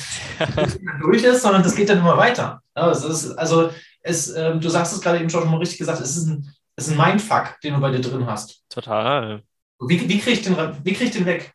[1.00, 2.60] durch ist, sondern das geht dann immer weiter.
[2.76, 3.70] Ja, also, ist, also
[4.02, 6.88] es, ähm, du sagst es gerade eben schon mal richtig gesagt, es ist ein, es
[6.88, 8.62] ist ein Mindfuck, den du bei dir drin hast.
[8.68, 9.42] Total.
[9.80, 11.52] Wie, wie kriege ich, den, krieg ich den weg?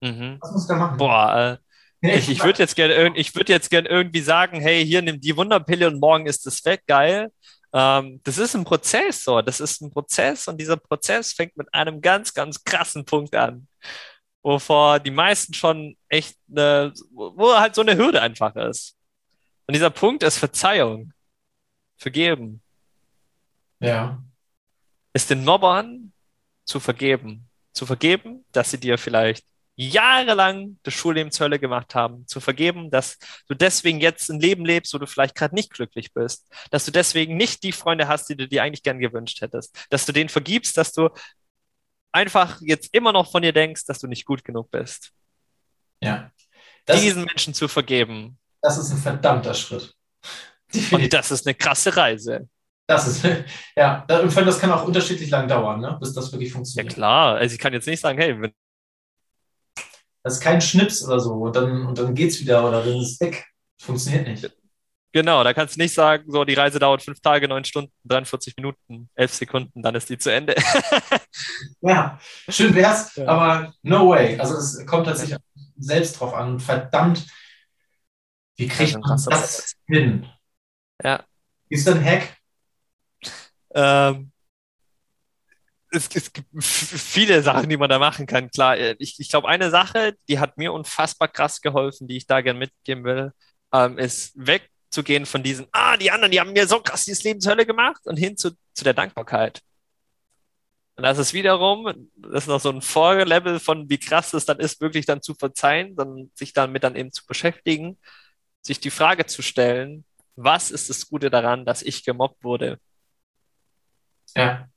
[0.00, 0.38] Mhm.
[0.40, 0.96] Was muss ich da machen?
[0.96, 1.58] Boah,
[2.02, 5.86] äh, ich, ich würde jetzt gerne würd gern irgendwie sagen, hey, hier nimm die Wunderpille
[5.88, 7.32] und morgen ist es weg, geil.
[7.74, 9.42] Ähm, das ist ein Prozess so.
[9.42, 13.68] Das ist ein Prozess und dieser Prozess fängt mit einem ganz, ganz krassen Punkt an,
[14.42, 18.96] wovor die meisten schon echt, eine, wo halt so eine Hürde einfach ist.
[19.66, 21.12] Und dieser Punkt ist Verzeihung,
[21.96, 22.60] Vergeben.
[23.80, 24.22] Ja.
[25.12, 26.12] Ist den Mobbern
[26.64, 27.48] zu vergeben.
[27.72, 32.90] Zu vergeben, dass sie dir vielleicht jahrelang das Schulleben zur Hölle gemacht haben, zu vergeben,
[32.90, 36.84] dass du deswegen jetzt ein Leben lebst, wo du vielleicht gerade nicht glücklich bist, dass
[36.84, 40.12] du deswegen nicht die Freunde hast, die du dir eigentlich gern gewünscht hättest, dass du
[40.12, 41.08] denen vergibst, dass du
[42.12, 45.10] einfach jetzt immer noch von dir denkst, dass du nicht gut genug bist.
[46.00, 46.30] Ja.
[46.84, 48.38] Das Diesen Menschen zu vergeben.
[48.62, 49.94] Das ist ein verdammter Schritt.
[50.90, 52.48] Und das ist eine krasse Reise.
[52.86, 53.24] Das ist,
[53.76, 55.96] ja, das kann auch unterschiedlich lang dauern, ne?
[56.00, 56.92] bis das wirklich funktioniert.
[56.92, 57.36] Ja, klar.
[57.36, 58.52] Also ich kann jetzt nicht sagen, hey, wenn
[60.24, 63.12] das ist kein Schnips oder so und dann, und dann geht's wieder oder dann ist
[63.12, 63.46] es weg.
[63.78, 64.50] Funktioniert nicht.
[65.12, 68.56] Genau, da kannst du nicht sagen, so die Reise dauert fünf Tage, neun Stunden, 43
[68.56, 70.56] Minuten, elf Sekunden, dann ist die zu Ende.
[71.82, 73.28] ja, schön wär's, ja.
[73.28, 74.36] aber no way.
[74.40, 75.38] Also es kommt tatsächlich
[75.76, 76.58] selbst drauf an.
[76.58, 77.26] Verdammt,
[78.56, 80.26] wie kriegt man das hin?
[81.02, 81.22] Ja.
[81.68, 82.36] Ist da ein Hack?
[83.74, 84.32] Ähm,
[85.94, 88.50] es, es, gibt viele Sachen, die man da machen kann.
[88.50, 92.26] Klar, äh, ich, ich glaube, eine Sache, die hat mir unfassbar krass geholfen, die ich
[92.26, 93.32] da gerne mitgeben will,
[93.72, 97.40] ähm, ist wegzugehen von diesen, ah, die anderen, die haben mir so krass dieses Leben
[97.40, 99.60] zur Hölle gemacht und hin zu, zu der Dankbarkeit.
[100.96, 104.60] Und das ist wiederum, das ist noch so ein Vorlevel von, wie krass es dann
[104.60, 107.98] ist, wirklich dann zu verzeihen, dann sich damit dann eben zu beschäftigen,
[108.62, 110.04] sich die Frage zu stellen,
[110.36, 112.78] was ist das Gute daran, dass ich gemobbt wurde?
[114.36, 114.68] Ja.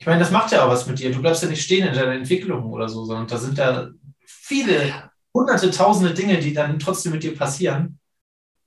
[0.00, 1.12] Ich meine, das macht ja auch was mit dir.
[1.12, 3.90] Du bleibst ja nicht stehen in deiner Entwicklung oder so, sondern da sind ja
[4.24, 7.98] viele, hunderte, tausende Dinge, die dann trotzdem mit dir passieren.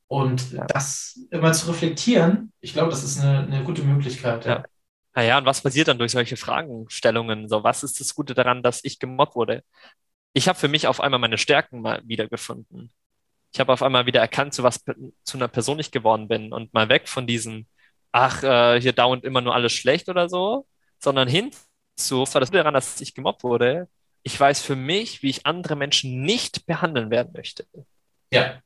[0.08, 0.65] Und ja.
[0.67, 4.46] das immer zu reflektieren, ich glaube, das ist eine, eine gute Möglichkeit.
[4.46, 4.63] Ja.
[5.15, 7.50] Naja, und was passiert dann durch solche Fragestellungen?
[7.50, 9.63] So, was ist das Gute daran, dass ich gemobbt wurde?
[10.34, 12.91] Ich habe für mich auf einmal meine Stärken mal wiedergefunden.
[13.52, 14.84] Ich habe auf einmal wieder erkannt, zu was
[15.24, 17.65] zu einer Person ich geworden bin und mal weg von diesem,
[18.12, 20.67] ach, äh, hier dauernd immer nur alles schlecht oder so,
[21.04, 23.88] sondern hinzu, war das daran, dass ich gemobbt wurde,
[24.24, 27.66] ich weiß für mich, wie ich andere Menschen nicht behandeln werden möchte.
[28.32, 28.60] Ja.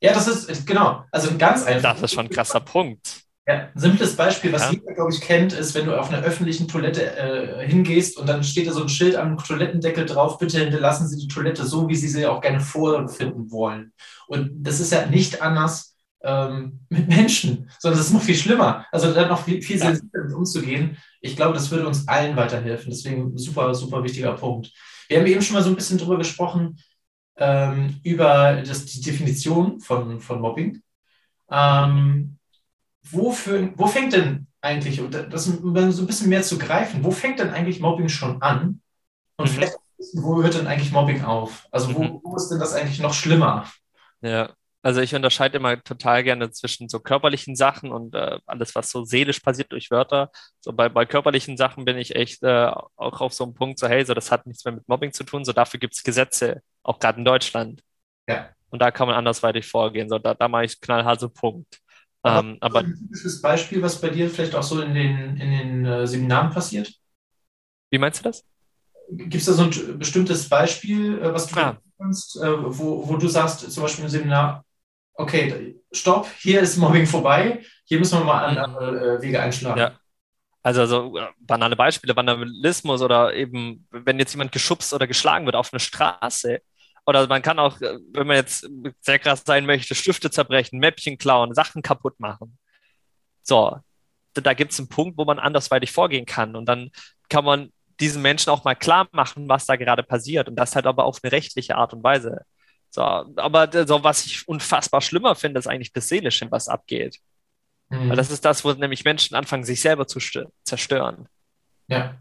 [0.00, 1.94] Ja, das ist, genau, also ein ganz einfach.
[1.94, 3.22] Das ist schon ein krasser Punkt.
[3.48, 4.72] Ja, ein simples Beispiel, was ja.
[4.72, 8.42] jeder, glaube ich, kennt, ist, wenn du auf einer öffentlichen Toilette äh, hingehst und dann
[8.42, 11.94] steht da so ein Schild am Toilettendeckel drauf, bitte hinterlassen Sie die Toilette so, wie
[11.94, 13.92] Sie sie auch gerne vorfinden wollen.
[14.26, 15.95] Und das ist ja nicht anders,
[16.26, 18.84] ähm, mit Menschen, sondern das ist noch viel schlimmer.
[18.90, 20.96] Also dann noch viel, viel sensibler damit umzugehen.
[21.20, 22.90] Ich glaube, das würde uns allen weiterhelfen.
[22.90, 24.72] Deswegen super, super wichtiger Punkt.
[25.08, 26.78] Wir haben eben schon mal so ein bisschen drüber gesprochen,
[27.36, 30.82] ähm, über das, die Definition von, von Mobbing.
[31.48, 32.38] Ähm,
[33.04, 37.38] wofür, wo fängt denn eigentlich, und das so ein bisschen mehr zu greifen, wo fängt
[37.38, 38.80] denn eigentlich Mobbing schon an?
[39.36, 39.54] Und mhm.
[39.54, 39.76] vielleicht,
[40.14, 41.68] wo hört denn eigentlich Mobbing auf?
[41.70, 42.20] Also wo, mhm.
[42.24, 43.70] wo ist denn das eigentlich noch schlimmer?
[44.22, 44.55] Ja,
[44.86, 49.02] also ich unterscheide immer total gerne zwischen so körperlichen Sachen und äh, alles, was so
[49.04, 50.30] seelisch passiert durch Wörter.
[50.60, 53.88] So bei, bei körperlichen Sachen bin ich echt äh, auch auf so einem Punkt, so
[53.88, 56.62] hey, so das hat nichts mehr mit Mobbing zu tun, so dafür gibt es Gesetze,
[56.84, 57.82] auch gerade in Deutschland.
[58.28, 58.50] Ja.
[58.70, 60.08] Und da kann man andersweitig vorgehen.
[60.08, 61.80] So, da, da mache ich knallhart so Punkt.
[62.22, 65.50] Aber, ähm, aber ein typisches Beispiel, was bei dir vielleicht auch so in den, in
[65.50, 66.94] den äh, Seminaren passiert?
[67.90, 68.44] Wie meinst du das?
[69.10, 71.76] Gibt es da so ein bestimmtes Beispiel, äh, was du ah.
[71.98, 74.64] kannst, äh, wo, wo du sagst, zum Beispiel im Seminar,
[75.16, 79.78] okay, stopp, hier ist Mobbing vorbei, hier müssen wir mal andere äh, Wege einschlagen.
[79.78, 79.98] Ja.
[80.62, 85.72] Also, also banale Beispiele, Vandalismus oder eben, wenn jetzt jemand geschubst oder geschlagen wird auf
[85.72, 86.60] einer Straße,
[87.06, 88.68] oder man kann auch, wenn man jetzt
[89.00, 92.58] sehr krass sein möchte, Stifte zerbrechen, Mäppchen klauen, Sachen kaputt machen.
[93.44, 93.78] So,
[94.34, 96.56] da gibt es einen Punkt, wo man andersweitig vorgehen kann.
[96.56, 96.90] Und dann
[97.28, 100.48] kann man diesen Menschen auch mal klar machen, was da gerade passiert.
[100.48, 102.44] Und das halt aber auf eine rechtliche Art und Weise.
[102.96, 107.18] So, aber so, was ich unfassbar schlimmer finde, ist eigentlich das Seelische, was abgeht.
[107.90, 108.08] Mhm.
[108.08, 110.18] Weil das ist das, wo nämlich Menschen anfangen, sich selber zu
[110.64, 111.28] zerstören.
[111.88, 112.16] Ja.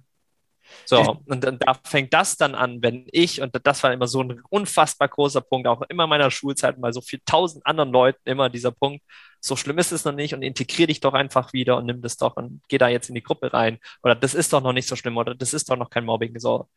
[0.83, 4.21] So, und dann, da fängt das dann an, wenn ich, und das war immer so
[4.21, 8.19] ein unfassbar großer Punkt, auch immer in meiner Schulzeit, bei so viel tausend anderen Leuten
[8.25, 9.01] immer dieser Punkt,
[9.39, 12.17] so schlimm ist es noch nicht und integriere dich doch einfach wieder und nimm das
[12.17, 13.79] doch und geh da jetzt in die Gruppe rein.
[14.03, 16.37] Oder das ist doch noch nicht so schlimm oder das ist doch noch kein Mobbing.
[16.37, 16.67] So,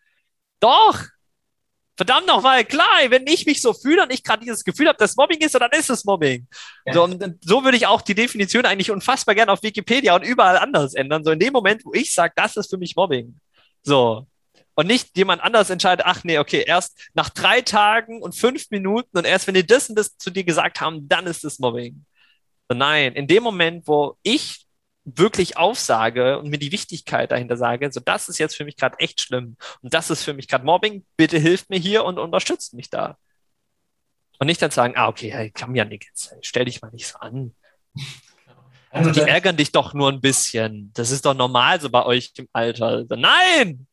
[0.61, 1.03] doch!
[1.99, 5.17] Verdammt nochmal, klar, wenn ich mich so fühle und ich gerade dieses Gefühl habe, dass
[5.17, 6.47] Mobbing ist, dann ist es Mobbing.
[6.87, 6.93] Ja.
[6.93, 10.59] So, und so würde ich auch die Definition eigentlich unfassbar gerne auf Wikipedia und überall
[10.59, 11.25] anders ändern.
[11.25, 13.41] So in dem Moment, wo ich sage, das ist für mich Mobbing.
[13.83, 14.29] So.
[14.77, 19.19] Und nicht jemand anders entscheidet, ach nee, okay, erst nach drei Tagen und fünf Minuten
[19.19, 22.05] und erst wenn die das und das zu dir gesagt haben, dann ist es Mobbing.
[22.69, 24.68] So, nein, in dem Moment, wo ich
[25.17, 28.99] wirklich aufsage und mir die Wichtigkeit dahinter sage, so das ist jetzt für mich gerade
[28.99, 32.75] echt schlimm und das ist für mich gerade Mobbing, bitte hilft mir hier und unterstützt
[32.75, 33.17] mich da.
[34.39, 37.19] Und nicht dann sagen, ah, okay, hey, komm ja nichts, stell dich mal nicht so
[37.19, 37.55] an.
[38.91, 40.91] Also die ärgern dich doch nur ein bisschen.
[40.95, 43.05] Das ist doch normal so bei euch im Alter.
[43.11, 43.87] Nein!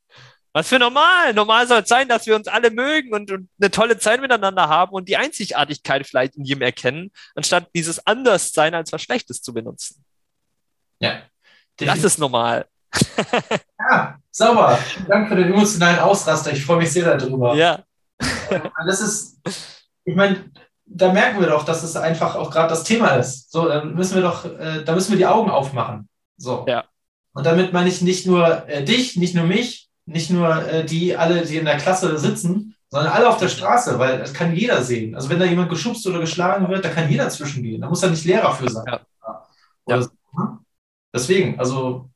[0.53, 1.33] Was für normal?
[1.33, 4.69] Normal soll es sein, dass wir uns alle mögen und, und, eine tolle Zeit miteinander
[4.69, 9.53] haben und die Einzigartigkeit vielleicht in jedem erkennen, anstatt dieses Anderssein als was Schlechtes zu
[9.53, 10.04] benutzen.
[10.99, 11.21] Ja.
[11.77, 12.65] Das ist normal.
[13.79, 14.79] ja, sauber.
[15.07, 16.53] Danke für den emotionalen Ausraster.
[16.53, 17.55] Ich freue mich sehr darüber.
[17.55, 17.83] Ja.
[18.85, 19.39] Das ist,
[20.05, 20.51] ich meine,
[20.85, 23.51] da merken wir doch, dass es einfach auch gerade das Thema ist.
[23.51, 26.07] So, dann müssen wir doch, äh, da müssen wir die Augen aufmachen.
[26.37, 26.65] So.
[26.67, 26.85] Ja.
[27.33, 31.17] Und damit meine ich nicht nur äh, dich, nicht nur mich, nicht nur äh, die
[31.17, 34.81] alle, die in der Klasse sitzen, sondern alle auf der Straße, weil das kann jeder
[34.83, 35.15] sehen.
[35.15, 37.81] Also wenn da jemand geschubst oder geschlagen wird, da kann jeder zwischengehen.
[37.81, 38.85] Da muss da nicht Lehrer für sein.
[38.87, 39.01] Ja.
[39.87, 40.01] ja.
[40.01, 40.09] So.
[41.15, 42.09] Deswegen, also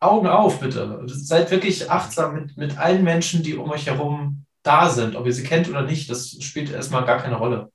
[0.00, 1.02] Augen auf, bitte.
[1.06, 5.16] Seid wirklich achtsam mit, mit allen Menschen, die um euch herum da sind.
[5.16, 7.72] Ob ihr sie kennt oder nicht, das spielt erstmal gar keine Rolle.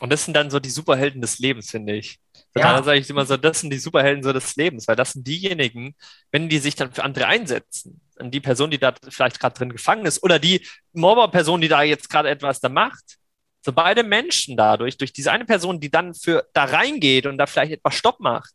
[0.00, 2.18] Und das sind dann so die Superhelden des Lebens, finde ich.
[2.54, 2.76] Ja.
[2.76, 5.26] Da sage ich immer so, das sind die Superhelden so des Lebens, weil das sind
[5.26, 5.94] diejenigen,
[6.30, 9.70] wenn die sich dann für andere einsetzen, an die Person, die da vielleicht gerade drin
[9.70, 13.18] gefangen ist, oder die Mobber-Person, die da jetzt gerade etwas da macht,
[13.64, 17.46] so beide Menschen dadurch, durch diese eine Person, die dann für da reingeht und da
[17.46, 18.52] vielleicht etwas Stopp macht,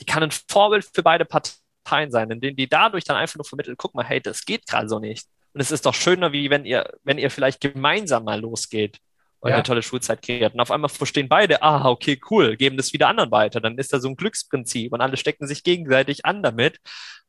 [0.00, 3.78] die kann ein Vorbild für beide Parteien sein, indem die dadurch dann einfach nur vermittelt,
[3.78, 5.26] guck mal, hey, das geht gerade so nicht.
[5.52, 8.98] Und es ist doch schöner, wie wenn ihr, wenn ihr vielleicht gemeinsam mal losgeht
[9.38, 9.56] und ja.
[9.56, 10.54] eine tolle Schulzeit kreiert.
[10.54, 13.60] Und auf einmal verstehen beide, ah, okay, cool, geben das wieder anderen weiter.
[13.60, 16.80] Dann ist da so ein Glücksprinzip und alle stecken sich gegenseitig an damit.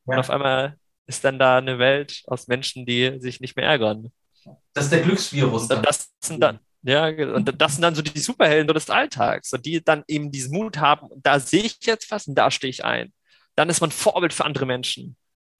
[0.07, 0.13] Ja.
[0.13, 4.11] Und auf einmal ist dann da eine Welt aus Menschen, die sich nicht mehr ärgern.
[4.73, 5.67] Das ist der Glücksvirus.
[5.67, 5.83] Dann.
[5.83, 9.83] Das sind dann, ja, und das sind dann so die Superhelden des Alltags, so die
[9.83, 13.11] dann eben diesen Mut haben, da sehe ich jetzt was und da stehe ich ein.
[13.55, 15.15] Dann ist man Vorbild für andere Menschen.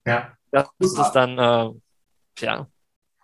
[0.06, 0.32] Ja.
[0.52, 1.70] Das ist dann, äh,
[2.38, 2.68] ja.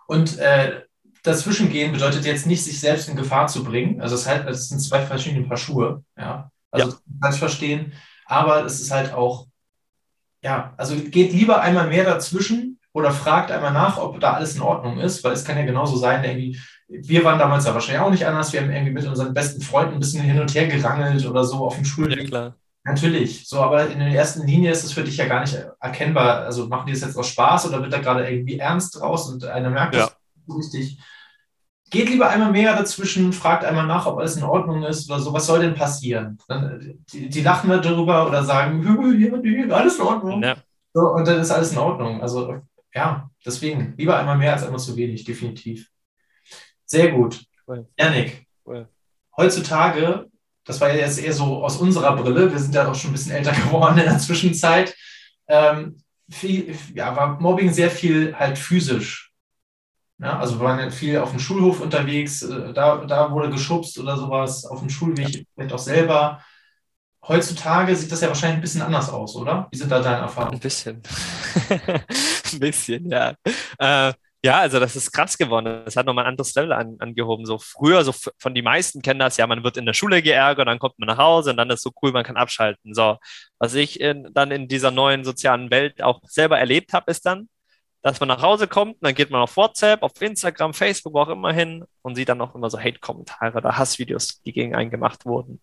[0.07, 0.81] Und äh,
[1.23, 4.01] dazwischengehen bedeutet jetzt nicht, sich selbst in Gefahr zu bringen.
[4.01, 6.03] Also es, halt, es sind zwei verschiedene Paar Schuhe.
[6.17, 6.51] Ja.
[6.71, 6.97] Also ja.
[7.21, 7.93] kann ich verstehen.
[8.25, 9.47] Aber es ist halt auch,
[10.41, 14.61] ja, also geht lieber einmal mehr dazwischen oder fragt einmal nach, ob da alles in
[14.61, 16.59] Ordnung ist, weil es kann ja genauso sein, irgendwie,
[17.01, 19.95] wir waren damals ja wahrscheinlich auch nicht anders, wir haben irgendwie mit unseren besten Freunden
[19.95, 22.19] ein bisschen hin und her gerangelt oder so auf dem Schulweg.
[22.19, 22.55] Ja, klar.
[22.85, 26.41] Natürlich, so, aber in der ersten Linie ist es für dich ja gar nicht erkennbar.
[26.41, 29.45] Also machen die das jetzt aus Spaß oder wird da gerade irgendwie ernst draus und
[29.45, 30.01] einer merkt ja.
[30.01, 30.99] das so richtig.
[31.89, 35.31] geht lieber einmal mehr dazwischen, fragt einmal nach, ob alles in Ordnung ist oder so.
[35.31, 36.37] Was soll denn passieren?
[36.49, 40.43] Dann, die, die lachen darüber oder sagen, ja, alles in Ordnung.
[40.43, 40.57] Ja.
[40.93, 42.21] So, und dann ist alles in Ordnung.
[42.21, 42.61] Also
[42.93, 45.89] ja, deswegen lieber einmal mehr als einmal zu wenig, definitiv.
[46.93, 47.43] Sehr gut.
[47.67, 47.87] Cool.
[47.97, 48.87] Janik, cool.
[49.35, 50.27] heutzutage,
[50.63, 53.13] das war ja jetzt eher so aus unserer Brille, wir sind ja auch schon ein
[53.13, 54.95] bisschen älter geworden in der Zwischenzeit,
[55.47, 55.97] ähm,
[56.29, 59.31] viel, ja, war Mobbing sehr viel halt physisch.
[60.19, 63.97] Ja, also wir waren ja viel auf dem Schulhof unterwegs, äh, da, da wurde geschubst
[63.97, 66.43] oder sowas, auf dem Schulweg vielleicht auch selber.
[67.27, 69.67] Heutzutage sieht das ja wahrscheinlich ein bisschen anders aus, oder?
[69.71, 70.57] Wie sind da deine Erfahrungen?
[70.57, 71.01] Ein bisschen.
[71.69, 73.33] ein bisschen, ja.
[73.79, 74.13] Äh,
[74.45, 75.83] ja, also das ist krass geworden.
[75.85, 77.45] Es hat nochmal ein anderes Level an, angehoben.
[77.45, 80.67] So früher, so von die meisten kennen das, ja, man wird in der Schule geärgert,
[80.67, 82.93] dann kommt man nach Hause und dann ist so cool, man kann abschalten.
[82.93, 83.17] So,
[83.59, 87.47] was ich in, dann in dieser neuen sozialen Welt auch selber erlebt habe, ist dann,
[88.01, 91.29] dass man nach Hause kommt, dann geht man auf WhatsApp, auf Instagram, Facebook, wo auch
[91.29, 95.25] immer hin und sieht dann auch immer so Hate-Kommentare oder Hassvideos, die gegen einen gemacht
[95.25, 95.61] wurden.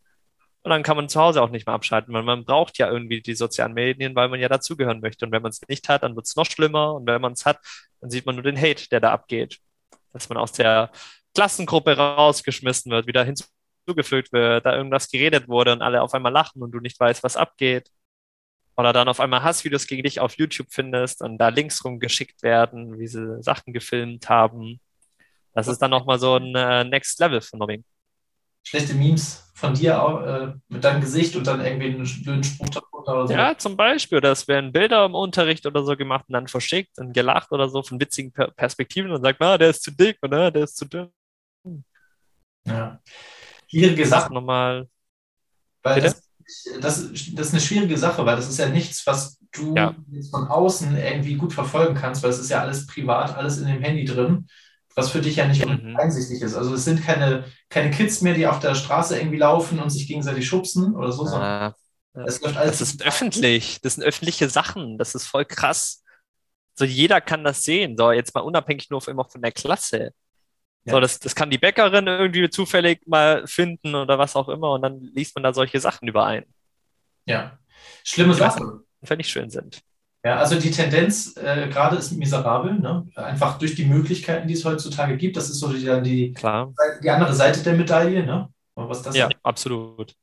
[0.63, 3.23] Und dann kann man zu Hause auch nicht mehr abschalten, weil man braucht ja irgendwie
[3.23, 5.27] die sozialen Medien, weil man ja dazugehören möchte.
[5.27, 6.95] Und wenn man es nicht hat, dann wird es noch schlimmer.
[6.95, 7.59] Und wenn man es hat,
[8.01, 9.59] dann sieht man nur den Hate, der da abgeht.
[10.13, 10.91] Dass man aus der
[11.35, 16.63] Klassengruppe rausgeschmissen wird, wieder hinzugefügt wird, da irgendwas geredet wurde und alle auf einmal lachen
[16.63, 17.91] und du nicht weißt, was abgeht.
[18.77, 22.99] Oder dann auf einmal Hassvideos gegen dich auf YouTube findest und da Links rumgeschickt werden,
[22.99, 24.81] wie sie Sachen gefilmt haben.
[25.53, 27.85] Das ist dann nochmal so ein äh, Next Level von Mobbing.
[28.63, 32.71] Schlechte Memes von dir auch, äh, mit deinem Gesicht und dann irgendwie einen blöden Spruch
[32.71, 33.35] darunter oder so.
[33.35, 34.19] Ja, zum Beispiel.
[34.25, 37.83] Es werden Bilder im Unterricht oder so gemacht und dann verschickt und gelacht oder so
[37.83, 41.11] von witzigen Perspektiven und sagt, na, der ist zu dick oder der ist zu dünn.
[42.65, 43.01] Ja.
[43.69, 44.33] Schwierige Sache.
[44.33, 44.89] Nochmal.
[45.83, 46.23] Weil das,
[46.81, 49.95] das, das, ist eine schwierige Sache, weil das ist ja nichts, was du ja.
[50.31, 53.83] von außen irgendwie gut verfolgen kannst, weil es ist ja alles privat, alles in dem
[53.83, 54.47] Handy drin
[55.01, 55.97] was für dich ja nicht mhm.
[55.97, 56.55] einsichtig ist.
[56.55, 60.07] Also es sind keine, keine Kids mehr, die auf der Straße irgendwie laufen und sich
[60.07, 61.75] gegenseitig schubsen oder so, sondern ah,
[62.27, 62.79] es läuft alles.
[62.79, 66.05] Das ist öffentlich, das sind öffentliche Sachen, das ist voll krass.
[66.75, 70.13] So jeder kann das sehen, so jetzt mal unabhängig nur immer von der Klasse.
[70.85, 70.93] Ja.
[70.93, 74.83] So, das, das kann die Bäckerin irgendwie zufällig mal finden oder was auch immer und
[74.83, 76.45] dann liest man da solche Sachen überein.
[77.25, 77.59] Ja,
[78.05, 78.85] schlimme Sachen.
[79.01, 79.81] Wenn ich schön sind.
[80.23, 83.07] Ja, also die Tendenz äh, gerade ist miserabel, ne?
[83.15, 85.37] einfach durch die Möglichkeiten, die es heutzutage gibt.
[85.37, 86.75] Das ist so die, dann die, Klar.
[87.03, 88.25] die andere Seite der Medaille.
[88.25, 88.49] Ne?
[88.75, 89.37] Was das ja, ist.
[89.43, 90.15] absolut.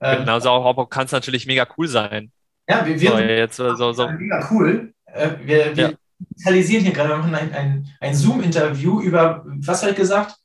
[0.00, 2.32] Ähm, Genauso auch kann es natürlich mega cool sein.
[2.68, 4.08] Ja, wir, wir so, jetzt, so, so.
[4.08, 4.94] mega cool.
[5.04, 5.92] Äh, wir, wir ja.
[6.18, 10.36] digitalisieren hier gerade, wir machen ein, ein, ein Zoom-Interview über, was habe ich gesagt?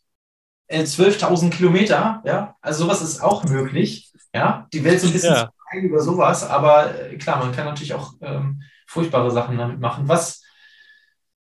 [0.70, 2.22] 12.000 äh, Kilometer.
[2.26, 4.12] Ja, also sowas ist auch möglich.
[4.34, 5.50] Ja, die Welt so ein bisschen ja.
[5.74, 10.08] über sowas, aber äh, klar, man kann natürlich auch ähm, furchtbare Sachen damit machen.
[10.08, 10.43] Was,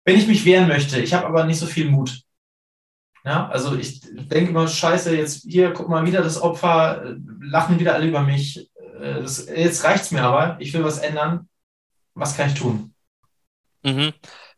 [0.06, 2.22] wenn ich mich wehren möchte, ich habe aber nicht so viel Mut.
[3.24, 7.94] Ja, also ich denke immer, scheiße, jetzt hier, guck mal, wieder das Opfer, lachen wieder
[7.94, 8.70] alle über mich.
[9.00, 11.48] Äh, das, jetzt reicht es mir aber, ich will was ändern.
[12.14, 12.94] Was kann ich tun?
[13.84, 14.14] Mhm.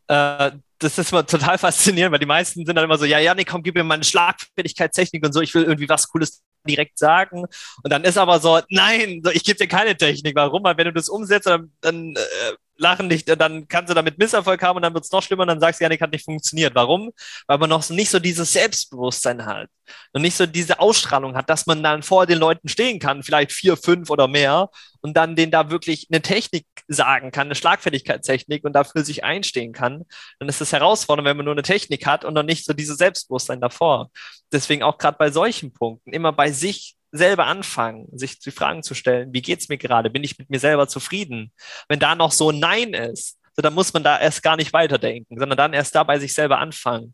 [0.08, 3.36] Äh, das ist immer total faszinierend, weil die meisten sind dann immer so, ja, ja,
[3.36, 6.98] nee, komm, gib mir mal eine Schlagfertigkeitstechnik und so, ich will irgendwie was Cooles direkt
[6.98, 7.44] sagen.
[7.84, 10.36] Und dann ist aber so, nein, ich gebe dir keine Technik.
[10.36, 10.64] Warum?
[10.64, 14.62] Weil wenn du das umsetzt, dann, dann äh, lachen nicht, dann kannst du damit Misserfolg
[14.64, 16.26] haben und dann wird es noch schlimmer und dann sagst du, ja, nee, hat nicht
[16.26, 16.76] funktioniert.
[16.76, 17.12] Warum?
[17.48, 19.70] Weil man noch nicht so dieses Selbstbewusstsein hat
[20.14, 23.52] und nicht so diese Ausstrahlung hat, dass man dann vor den Leuten stehen kann, vielleicht
[23.52, 24.70] vier, fünf oder mehr
[25.02, 29.74] und dann denen da wirklich eine Technik sagen kann, eine Schlagfertigkeitstechnik und dafür sich einstehen
[29.74, 30.06] kann.
[30.40, 32.98] Dann ist es herausfordernd, wenn man nur eine Technik hat und noch nicht so dieses
[32.98, 34.10] Selbstbewusstsein davor.
[34.52, 38.96] Deswegen auch gerade bei solchen Punkten immer bei sich selber anfangen, sich die Fragen zu
[38.96, 40.10] stellen, wie geht's mir gerade?
[40.10, 41.52] Bin ich mit mir selber zufrieden?
[41.88, 44.74] Wenn da noch so ein Nein ist, so, dann muss man da erst gar nicht
[44.74, 47.14] weiterdenken, sondern dann erst da bei sich selber anfangen.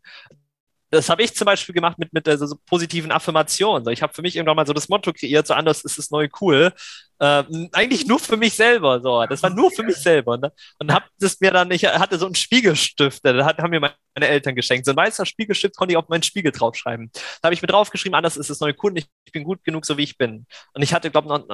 [0.90, 3.84] Das habe ich zum Beispiel gemacht mit, mit also so positiven Affirmationen.
[3.84, 6.10] So, ich habe für mich irgendwann mal so das Motto kreiert, so anders ist das
[6.10, 6.72] neue cool.
[7.20, 9.00] Ähm, eigentlich nur für mich selber.
[9.00, 10.38] So, das war nur für mich selber.
[10.38, 10.52] Ne?
[10.78, 13.94] Und habe das mir dann, ich hatte so einen Spiegelstift, der hat, haben mir meine
[14.28, 14.86] Eltern geschenkt.
[14.86, 17.10] So ein weißer Spiegelstift konnte ich auf meinen Spiegel draufschreiben.
[17.12, 18.96] Da habe ich mir draufgeschrieben, anders ist das neue cool.
[18.96, 20.46] Ich, ich bin gut genug, so wie ich bin.
[20.72, 21.46] Und ich hatte, glaube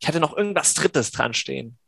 [0.00, 1.78] ich hatte noch irgendwas Drittes dran stehen.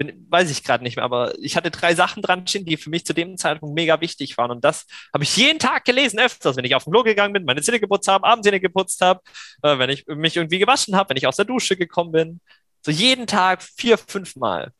[0.00, 2.88] Bin, weiß ich gerade nicht mehr, aber ich hatte drei Sachen dran stehen, die für
[2.88, 4.50] mich zu dem Zeitpunkt mega wichtig waren.
[4.50, 7.44] Und das habe ich jeden Tag gelesen, öfters, wenn ich auf den Klo gegangen bin,
[7.44, 9.20] meine Zähne geputzt habe, Abendzähne geputzt habe,
[9.62, 12.40] äh, wenn ich mich irgendwie gewaschen habe, wenn ich aus der Dusche gekommen bin.
[12.82, 14.72] So jeden Tag vier, fünf Mal.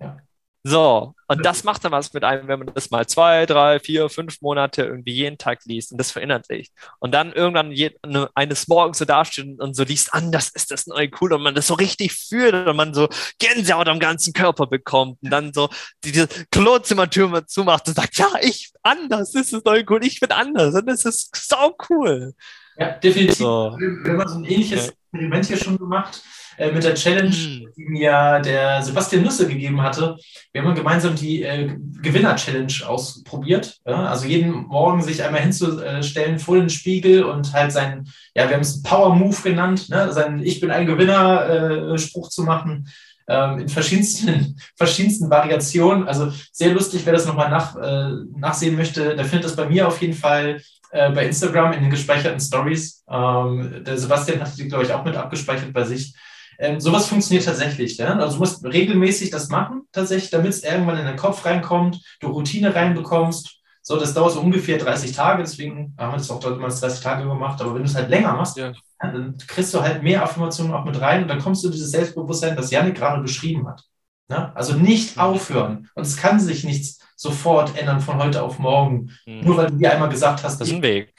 [0.00, 0.16] Ja.
[0.62, 4.10] So, und das macht dann was mit einem, wenn man das mal zwei, drei, vier,
[4.10, 6.70] fünf Monate irgendwie jeden Tag liest und das verinnerlicht.
[6.98, 10.70] Und dann irgendwann je, ne, eines Morgens so dasteht und so liest an, das ist
[10.70, 13.08] das neue Cool und man das so richtig fühlt und man so
[13.38, 15.70] Gänsehaut am ganzen Körper bekommt und dann so
[16.04, 20.30] diese Klozimmertür zumacht und sagt, ja, ich anders, das ist das neue Cool, ich bin
[20.30, 22.34] anders und das ist so cool.
[22.76, 23.38] Ja, definitiv.
[23.38, 23.76] So.
[23.78, 24.88] Wir haben so ein ähnliches.
[25.12, 26.22] Experiment hier schon gemacht
[26.60, 27.68] äh, mit der Challenge, mhm.
[27.74, 30.16] die mir der Sebastian Nüsse gegeben hatte.
[30.52, 33.78] Wir haben gemeinsam die äh, Gewinner-Challenge ausprobiert.
[33.86, 34.04] Ja?
[34.04, 38.60] Also jeden Morgen sich einmal hinzustellen vor den Spiegel und halt seinen, ja, wir haben
[38.60, 40.12] es Power Move genannt, ne?
[40.12, 42.86] seinen Ich bin ein Gewinner-Spruch äh, zu machen
[43.26, 46.06] ähm, in verschiedensten, verschiedensten Variationen.
[46.06, 49.88] Also sehr lustig, wer das nochmal nach, äh, nachsehen möchte, der findet das bei mir
[49.88, 53.02] auf jeden Fall äh, bei Instagram in den gespeicherten Stories.
[53.08, 56.14] Ähm, der Sebastian hat die, glaube ich, auch mit abgespeichert bei sich.
[56.60, 57.96] Ähm, sowas funktioniert tatsächlich.
[57.96, 58.18] Ja?
[58.18, 62.28] Also du musst regelmäßig das machen, tatsächlich, damit es irgendwann in den Kopf reinkommt, du
[62.28, 63.62] Routine reinbekommst.
[63.80, 67.26] So, das dauert so ungefähr 30 Tage, deswegen haben wir das auch damals 30 Tage
[67.26, 67.62] gemacht.
[67.62, 68.72] Aber wenn du es halt länger machst, ja.
[69.00, 72.56] dann kriegst du halt mehr Affirmationen auch mit rein und dann kommst du dieses Selbstbewusstsein,
[72.56, 73.82] das Janik gerade beschrieben hat.
[74.30, 74.52] Ja?
[74.54, 75.22] Also nicht mhm.
[75.22, 75.88] aufhören.
[75.94, 79.40] Und es kann sich nichts sofort ändern von heute auf morgen, mhm.
[79.40, 81.14] nur weil du dir einmal gesagt hast, das ist ein Weg.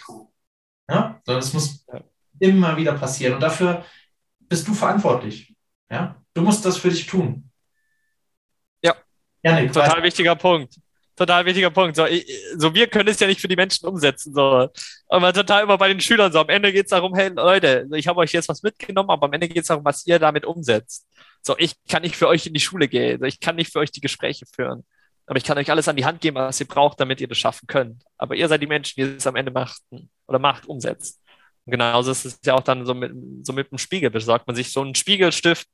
[0.88, 1.20] Ja?
[1.26, 2.00] Sondern es muss ja.
[2.38, 3.34] immer wieder passieren.
[3.34, 3.84] Und dafür
[4.52, 5.56] bist du verantwortlich.
[5.90, 6.22] Ja?
[6.34, 7.50] Du musst das für dich tun.
[8.84, 8.94] Ja.
[9.42, 10.04] Janik, Total weiter.
[10.04, 10.76] wichtiger Punkt.
[11.16, 11.96] Total wichtiger Punkt.
[11.96, 12.26] So, ich,
[12.58, 14.34] so, wir können es ja nicht für die Menschen umsetzen.
[14.34, 14.68] So.
[15.08, 16.42] Aber total immer bei den Schülern so.
[16.42, 19.32] Am Ende geht es darum, hey Leute, ich habe euch jetzt was mitgenommen, aber am
[19.34, 21.08] Ende geht es darum, was ihr damit umsetzt.
[21.42, 23.24] So, ich kann nicht für euch in die Schule gehen.
[23.24, 24.84] Ich kann nicht für euch die Gespräche führen.
[25.28, 27.38] Aber ich kann euch alles an die Hand geben, was ihr braucht, damit ihr das
[27.38, 28.04] schaffen könnt.
[28.18, 31.22] Aber ihr seid die Menschen, die es am Ende machten oder macht, umsetzt.
[31.66, 33.14] Genauso ist es ja auch dann so mit,
[33.46, 34.10] so mit dem Spiegel.
[34.10, 35.68] Besorgt man sich so einen Spiegelstift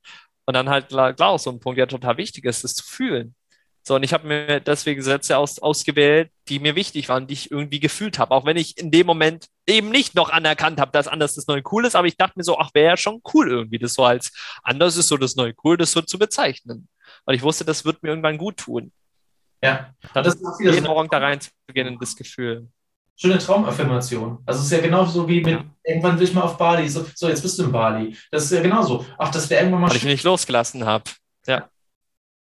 [0.44, 3.34] und dann halt klar, auch so ein Punkt, der total wichtig ist, das zu fühlen.
[3.82, 7.50] So, und ich habe mir deswegen Sätze aus, ausgewählt, die mir wichtig waren, die ich
[7.50, 8.34] irgendwie gefühlt habe.
[8.34, 11.62] Auch wenn ich in dem Moment eben nicht noch anerkannt habe, dass anders das neue
[11.72, 14.04] cool ist, aber ich dachte mir so, ach, wäre ja schon cool irgendwie, das so
[14.04, 14.30] als
[14.62, 16.88] anders ist so das neue cool, das so zu bezeichnen.
[17.24, 18.92] Weil ich wusste, das wird mir irgendwann gut tun.
[19.62, 22.68] Ja, das ist jeden Morgen da reinzugehen in das Gefühl
[23.18, 24.38] schöne Traumaffirmation.
[24.46, 25.64] Also es ist ja genauso wie mit, ja.
[25.82, 26.88] irgendwann will ich mal auf Bali.
[26.88, 28.16] So, so, jetzt bist du in Bali.
[28.30, 29.04] Das ist ja genauso.
[29.18, 31.04] Ach, das wäre irgendwann mal Weil ich nicht losgelassen habe.
[31.46, 31.68] Ja.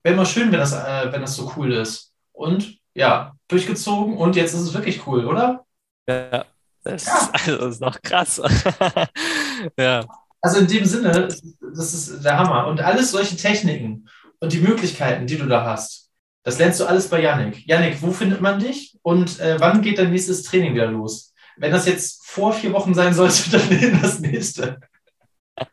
[0.03, 2.13] Wäre mal schön, wenn das, äh, wenn das so cool ist.
[2.33, 5.65] Und ja, durchgezogen und jetzt ist es wirklich cool, oder?
[6.07, 6.45] Ja,
[6.85, 7.17] das, ja.
[7.17, 8.43] Ist, also, das ist noch krass.
[9.79, 10.05] ja.
[10.43, 11.29] Also in dem Sinne,
[11.75, 12.67] das ist der Hammer.
[12.67, 14.09] Und alles solche Techniken
[14.41, 16.10] und die Möglichkeiten, die du da hast,
[16.43, 17.67] das lernst du alles bei Yannick.
[17.67, 21.35] Yannick, wo findet man dich und äh, wann geht dein nächstes Training wieder los?
[21.57, 24.81] Wenn das jetzt vor vier Wochen sein sollte, dann nehmen das nächste.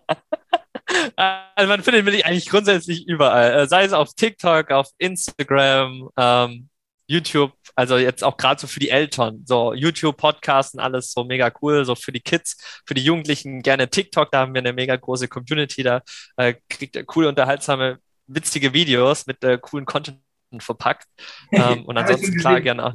[1.55, 6.69] Also man findet mich eigentlich grundsätzlich überall, äh, sei es auf TikTok, auf Instagram, ähm,
[7.07, 11.51] YouTube, also jetzt auch gerade so für die Eltern, so YouTube, Podcasten, alles so mega
[11.61, 14.95] cool, so für die Kids, für die Jugendlichen gerne TikTok, da haben wir eine mega
[14.95, 16.01] große Community, da
[16.35, 20.19] äh, kriegt ihr coole, unterhaltsame, witzige Videos mit äh, coolen Content
[20.59, 21.07] verpackt.
[21.51, 22.93] Ähm, und ansonsten klar gerne auch.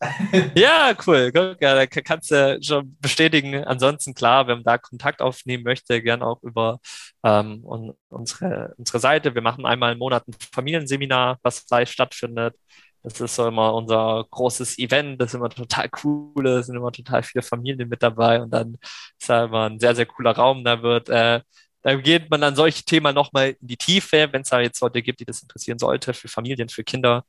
[0.54, 1.30] ja, cool.
[1.60, 3.64] Ja, da kannst du schon bestätigen.
[3.64, 6.78] Ansonsten klar, wenn man da Kontakt aufnehmen möchte, gerne auch über
[7.22, 7.62] ähm,
[8.08, 9.34] unsere, unsere Seite.
[9.34, 12.56] Wir machen einmal im Monat ein Familienseminar, was live stattfindet.
[13.02, 15.20] Das ist so immer unser großes Event.
[15.20, 16.44] Das ist immer total cool.
[16.44, 18.40] Da sind immer total viele Familien mit dabei.
[18.42, 18.78] Und dann
[19.18, 20.64] ist da immer ein sehr, sehr cooler Raum.
[20.64, 21.40] Da wird äh,
[21.82, 25.02] da geht man dann solche Themen nochmal in die Tiefe, wenn es da jetzt Leute
[25.02, 27.24] gibt, die das interessieren sollte, für Familien, für Kinder.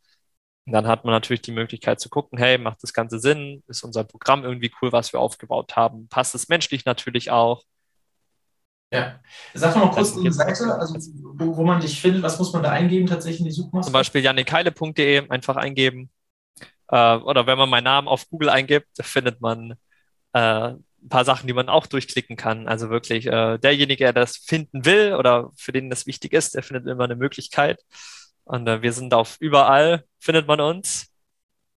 [0.65, 3.63] Und dann hat man natürlich die Möglichkeit zu gucken, hey, macht das Ganze Sinn?
[3.67, 6.07] Ist unser Programm irgendwie cool, was wir aufgebaut haben?
[6.09, 7.63] Passt es menschlich natürlich auch?
[8.93, 9.19] Ja.
[9.53, 10.95] Sag doch mal kurz die Seite, also
[11.35, 13.85] wo, wo, man dich findet, was muss man da eingeben tatsächlich in die Suchmaske?
[13.85, 16.11] Zum Beispiel jannikheile.de einfach eingeben.
[16.89, 19.75] Äh, oder wenn man meinen Namen auf Google eingibt, findet man
[20.33, 20.73] äh,
[21.03, 22.67] ein paar Sachen, die man auch durchklicken kann.
[22.67, 26.63] Also wirklich, äh, derjenige, der das finden will oder für den das wichtig ist, der
[26.63, 27.79] findet immer eine Möglichkeit.
[28.43, 31.07] Und äh, wir sind auf überall, findet man uns.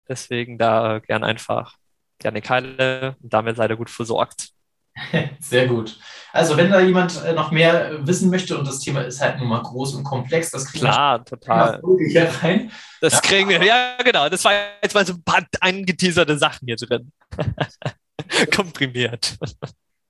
[0.07, 1.75] Deswegen da gern einfach
[2.19, 4.49] gerne Keile und damit seid ihr gut versorgt.
[5.39, 5.97] Sehr gut.
[6.31, 9.47] Also wenn da jemand äh, noch mehr wissen möchte und das Thema ist halt nun
[9.47, 11.81] mal groß und komplex, das kriegen Klar, wir total.
[12.07, 12.71] hier rein.
[13.01, 16.75] Das kriegen wir, ja genau, das war jetzt mal so ein paar angeteaserte Sachen hier
[16.75, 17.11] drin.
[18.55, 19.37] Komprimiert.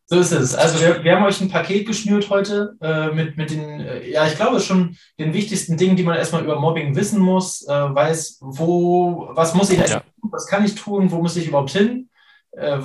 [0.06, 0.54] So ist es.
[0.54, 4.28] Also wir, wir haben euch ein Paket geschnürt heute äh, mit, mit den, äh, ja,
[4.28, 8.39] ich glaube schon den wichtigsten Dingen, die man erstmal über Mobbing wissen muss, äh, weiß,
[8.41, 10.01] wo, was muss ich ja.
[10.01, 12.10] tun, was kann ich tun, wo muss ich überhaupt hin,
[12.51, 12.80] äh,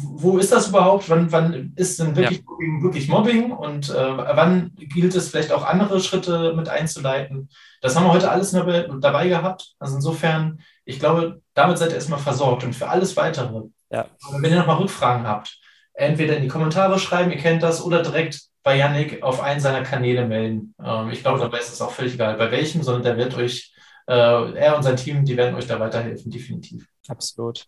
[0.00, 1.08] wo ist das überhaupt?
[1.10, 2.44] Wann, wann ist denn wirklich, ja.
[2.46, 7.48] Mobbing, wirklich Mobbing und äh, wann gilt es vielleicht auch andere Schritte mit einzuleiten?
[7.80, 9.74] Das haben wir heute alles dabei gehabt.
[9.78, 13.62] Also insofern, ich glaube, damit seid ihr erstmal versorgt und für alles weitere.
[13.90, 14.06] Ja.
[14.32, 15.58] Wenn ihr nochmal Rückfragen habt,
[15.94, 19.82] entweder in die Kommentare schreiben, ihr kennt das, oder direkt bei Yannick auf einen seiner
[19.82, 20.74] Kanäle melden.
[20.84, 23.72] Ähm, ich glaube, dabei ist es auch völlig egal, bei welchem, sondern der wird euch,
[24.06, 26.86] äh, er und sein Team, die werden euch da weiterhelfen, definitiv.
[27.08, 27.64] Absolut.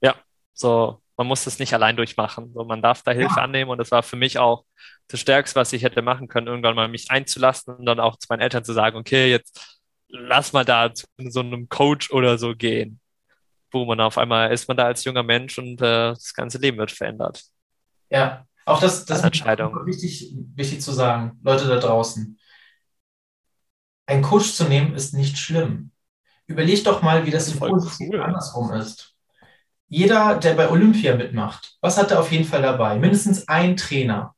[0.00, 0.14] Ja,
[0.52, 2.52] so, man muss das nicht allein durchmachen.
[2.54, 3.42] So, man darf da Hilfe ja.
[3.42, 4.64] annehmen und das war für mich auch
[5.08, 8.26] das Stärkste, was ich hätte machen können, irgendwann mal mich einzulassen und dann auch zu
[8.30, 12.54] meinen Eltern zu sagen, okay, jetzt lass mal da zu so einem Coach oder so
[12.54, 13.00] gehen.
[13.74, 16.78] Wo man auf einmal ist man da als junger Mensch und äh, das ganze Leben
[16.78, 17.42] wird verändert.
[18.08, 22.38] Ja, auch das, das ist wichtig, wichtig zu sagen, Leute da draußen.
[24.06, 25.90] Ein Coach zu nehmen ist nicht schlimm.
[26.46, 28.20] Überleg doch mal, wie das, das im cool.
[28.20, 29.14] andersrum ist.
[29.88, 32.98] Jeder, der bei Olympia mitmacht, was hat er auf jeden Fall dabei?
[32.98, 34.34] Mindestens ein Trainer.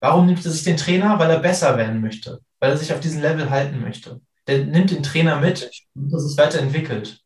[0.00, 1.18] Warum nimmt er sich den Trainer?
[1.18, 4.20] Weil er besser werden möchte, weil er sich auf diesem Level halten möchte.
[4.46, 7.23] Der nimmt den Trainer mit und das ist weiterentwickelt.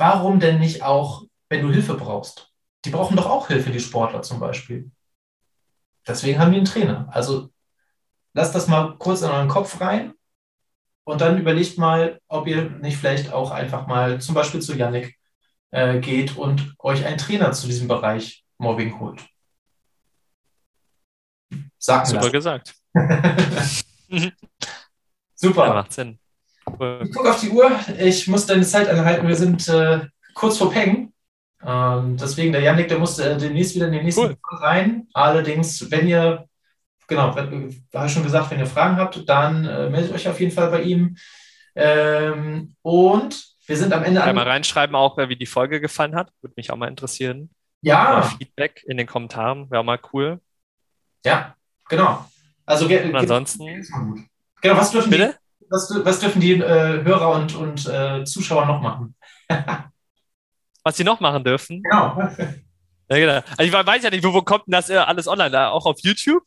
[0.00, 2.50] Warum denn nicht auch, wenn du Hilfe brauchst?
[2.86, 4.90] Die brauchen doch auch Hilfe, die Sportler zum Beispiel.
[6.08, 7.06] Deswegen haben die einen Trainer.
[7.10, 7.50] Also
[8.32, 10.14] lasst das mal kurz in euren Kopf rein
[11.04, 15.18] und dann überlegt mal, ob ihr nicht vielleicht auch einfach mal zum Beispiel zu Yannick
[15.70, 19.28] äh, geht und euch einen Trainer zu diesem Bereich Mobbing holt.
[21.76, 22.32] Sagen Super lassen.
[22.32, 22.74] gesagt.
[25.34, 25.66] Super.
[25.66, 26.19] Ja, macht Sinn.
[27.02, 27.70] Ich gucke auf die Uhr.
[27.98, 29.26] Ich muss deine Zeit anhalten.
[29.26, 30.00] Wir sind äh,
[30.34, 31.12] kurz vor Peng.
[31.64, 34.36] Ähm, deswegen, der Yannick, der musste äh, demnächst wieder in den nächsten cool.
[34.50, 35.08] rein.
[35.12, 36.46] Allerdings, wenn ihr,
[37.06, 40.52] genau, habe ich schon gesagt, wenn ihr Fragen habt, dann äh, meldet euch auf jeden
[40.52, 41.16] Fall bei ihm.
[41.74, 44.22] Ähm, und wir sind am Ende.
[44.22, 46.32] Einmal reinschreiben auch, wie die Folge gefallen hat.
[46.40, 47.50] Würde mich auch mal interessieren.
[47.82, 48.22] Ja.
[48.22, 50.40] Feedback in den Kommentaren wäre mal cool.
[51.24, 51.54] Ja,
[51.88, 52.26] genau.
[52.66, 53.88] Also, und ansonsten.
[54.60, 55.36] Genau, was dürfen Bitte?
[55.70, 59.14] Was, was dürfen die äh, Hörer und, und äh, Zuschauer noch machen?
[60.84, 61.82] was sie noch machen dürfen.
[61.82, 62.18] Genau.
[63.08, 63.40] Ja, genau.
[63.56, 65.70] Also ich weiß ja nicht, wo, wo kommt denn das äh, alles online?
[65.70, 66.42] Auch auf YouTube?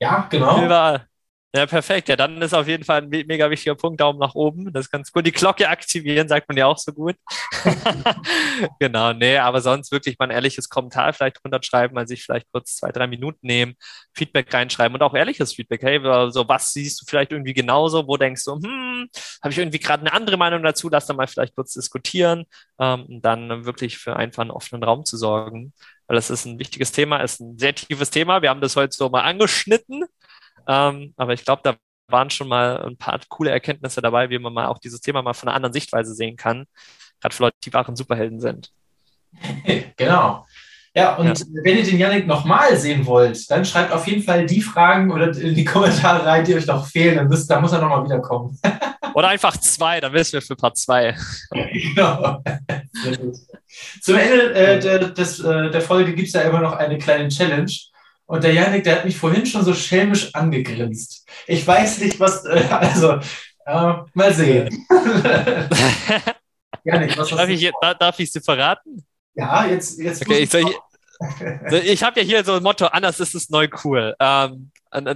[0.00, 1.08] Ja, genau.
[1.54, 2.08] Ja, perfekt.
[2.08, 4.00] Ja, dann ist auf jeden Fall ein mega wichtiger Punkt.
[4.00, 4.72] Daumen nach oben.
[4.72, 5.26] Das ist ganz gut.
[5.26, 7.14] Die Glocke aktivieren, sagt man ja auch so gut.
[8.80, 12.76] genau, nee, aber sonst wirklich mal ein ehrliches Kommentar vielleicht runterschreiben, mal sich vielleicht kurz
[12.76, 13.74] zwei, drei Minuten nehmen,
[14.14, 15.82] Feedback reinschreiben und auch ehrliches Feedback.
[15.82, 16.00] Hey,
[16.30, 18.08] so was siehst du vielleicht irgendwie genauso?
[18.08, 19.10] Wo denkst du, hm,
[19.42, 20.88] habe ich irgendwie gerade eine andere Meinung dazu?
[20.88, 22.46] Lass dann mal vielleicht kurz diskutieren
[22.80, 25.74] ähm, und dann wirklich für einfach einen offenen Raum zu sorgen.
[26.06, 28.40] Weil das ist ein wichtiges Thema, ist ein sehr tiefes Thema.
[28.40, 30.04] Wir haben das heute so mal angeschnitten.
[30.66, 31.76] Ähm, aber ich glaube, da
[32.08, 35.34] waren schon mal ein paar coole Erkenntnisse dabei, wie man mal auch dieses Thema mal
[35.34, 36.66] von einer anderen Sichtweise sehen kann.
[37.20, 38.70] Gerade für Leute, die wahren Superhelden sind.
[39.96, 40.46] genau.
[40.94, 41.46] Ja, und ja.
[41.62, 45.28] wenn ihr den Yannick nochmal sehen wollt, dann schreibt auf jeden Fall die Fragen oder
[45.28, 47.16] die Kommentare rein, die euch noch fehlen.
[47.16, 48.58] Dann müsst, da muss er nochmal wiederkommen.
[49.14, 51.16] oder einfach zwei, dann wissen wir für Part zwei.
[51.94, 52.42] genau.
[54.02, 57.28] Zum Ende äh, der, des, äh, der Folge gibt es ja immer noch eine kleine
[57.28, 57.72] Challenge.
[58.26, 61.28] Und der Janik, der hat mich vorhin schon so schelmisch angegrinst.
[61.46, 63.18] Ich weiß nicht, was, äh, also,
[63.66, 64.68] äh, mal sehen.
[66.84, 69.04] Janik, was darf, ich, darf ich sie verraten?
[69.34, 70.22] Ja, jetzt, jetzt.
[70.22, 70.76] Okay, ich, ich
[72.02, 74.14] habe ja hier so ein Motto, anders ist es neu cool.
[74.18, 74.70] Ähm,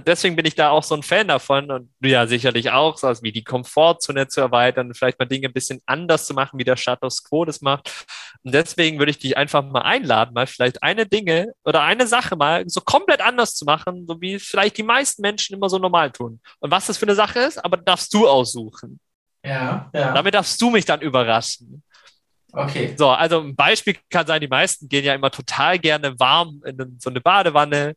[0.05, 3.07] deswegen bin ich da auch so ein Fan davon und du ja sicherlich auch, so
[3.21, 6.77] wie die Komfortzone zu erweitern, vielleicht mal Dinge ein bisschen anders zu machen, wie der
[6.77, 8.05] Status Quo das macht.
[8.43, 12.35] Und deswegen würde ich dich einfach mal einladen, mal vielleicht eine Dinge oder eine Sache
[12.35, 16.11] mal so komplett anders zu machen, so wie vielleicht die meisten Menschen immer so normal
[16.11, 16.39] tun.
[16.59, 18.99] Und was das für eine Sache ist, aber darfst du aussuchen.
[19.45, 20.13] Ja, ja.
[20.13, 21.83] Damit darfst du mich dann überraschen.
[22.57, 22.95] Okay.
[22.97, 26.97] So, also ein Beispiel kann sein, die meisten gehen ja immer total gerne warm in
[26.99, 27.93] so eine Badewanne.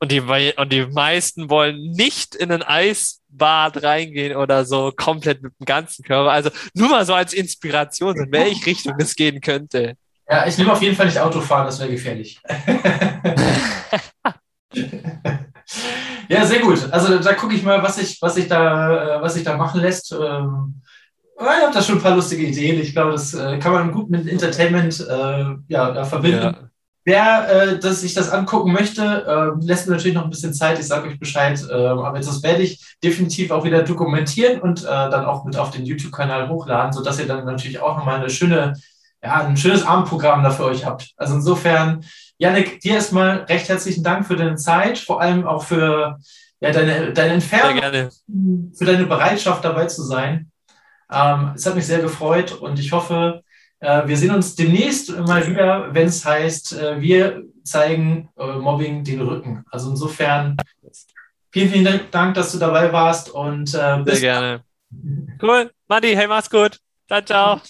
[0.00, 5.52] Und die, und die meisten wollen nicht in ein Eisbad reingehen oder so komplett mit
[5.58, 6.30] dem ganzen Körper.
[6.30, 9.96] Also nur mal so als Inspiration, in welche Richtung es gehen könnte.
[10.28, 12.40] Ja, ich nehme auf jeden Fall nicht Autofahren, das wäre gefährlich.
[16.28, 16.92] ja, sehr gut.
[16.92, 19.80] Also da gucke ich mal, was sich was ich da, äh, was sich da machen
[19.80, 20.12] lässt.
[20.12, 20.80] Ähm,
[21.40, 22.80] ich habe da schon ein paar lustige Ideen.
[22.80, 26.42] Ich glaube, das äh, kann man gut mit Entertainment äh, ja, da verbinden.
[26.42, 26.68] Ja.
[27.04, 30.78] Wer äh, das, sich das angucken möchte, äh, lässt mir natürlich noch ein bisschen Zeit.
[30.78, 31.58] Ich sage euch Bescheid.
[31.70, 35.70] Äh, aber das werde ich definitiv auch wieder dokumentieren und äh, dann auch mit auf
[35.70, 38.74] den YouTube-Kanal hochladen, sodass ihr dann natürlich auch nochmal eine schöne,
[39.22, 41.12] ja, ein schönes Abendprogramm da für euch habt.
[41.16, 42.04] Also insofern,
[42.36, 46.18] Janik, dir erstmal recht herzlichen Dank für deine Zeit, vor allem auch für
[46.60, 48.10] ja, deine, deine Entfernung,
[48.76, 50.50] für deine Bereitschaft dabei zu sein.
[51.10, 53.42] Ähm, es hat mich sehr gefreut und ich hoffe,
[53.80, 59.04] Äh, wir sehen uns demnächst mal wieder, wenn es heißt, äh, wir zeigen äh, Mobbing
[59.04, 59.64] den Rücken.
[59.70, 60.56] Also insofern
[61.52, 64.64] vielen, vielen Dank, dass du dabei warst und Sehr gerne.
[65.40, 65.70] Cool.
[65.86, 66.80] Matti, hey, mach's gut.
[67.06, 67.60] Ciao, ciao.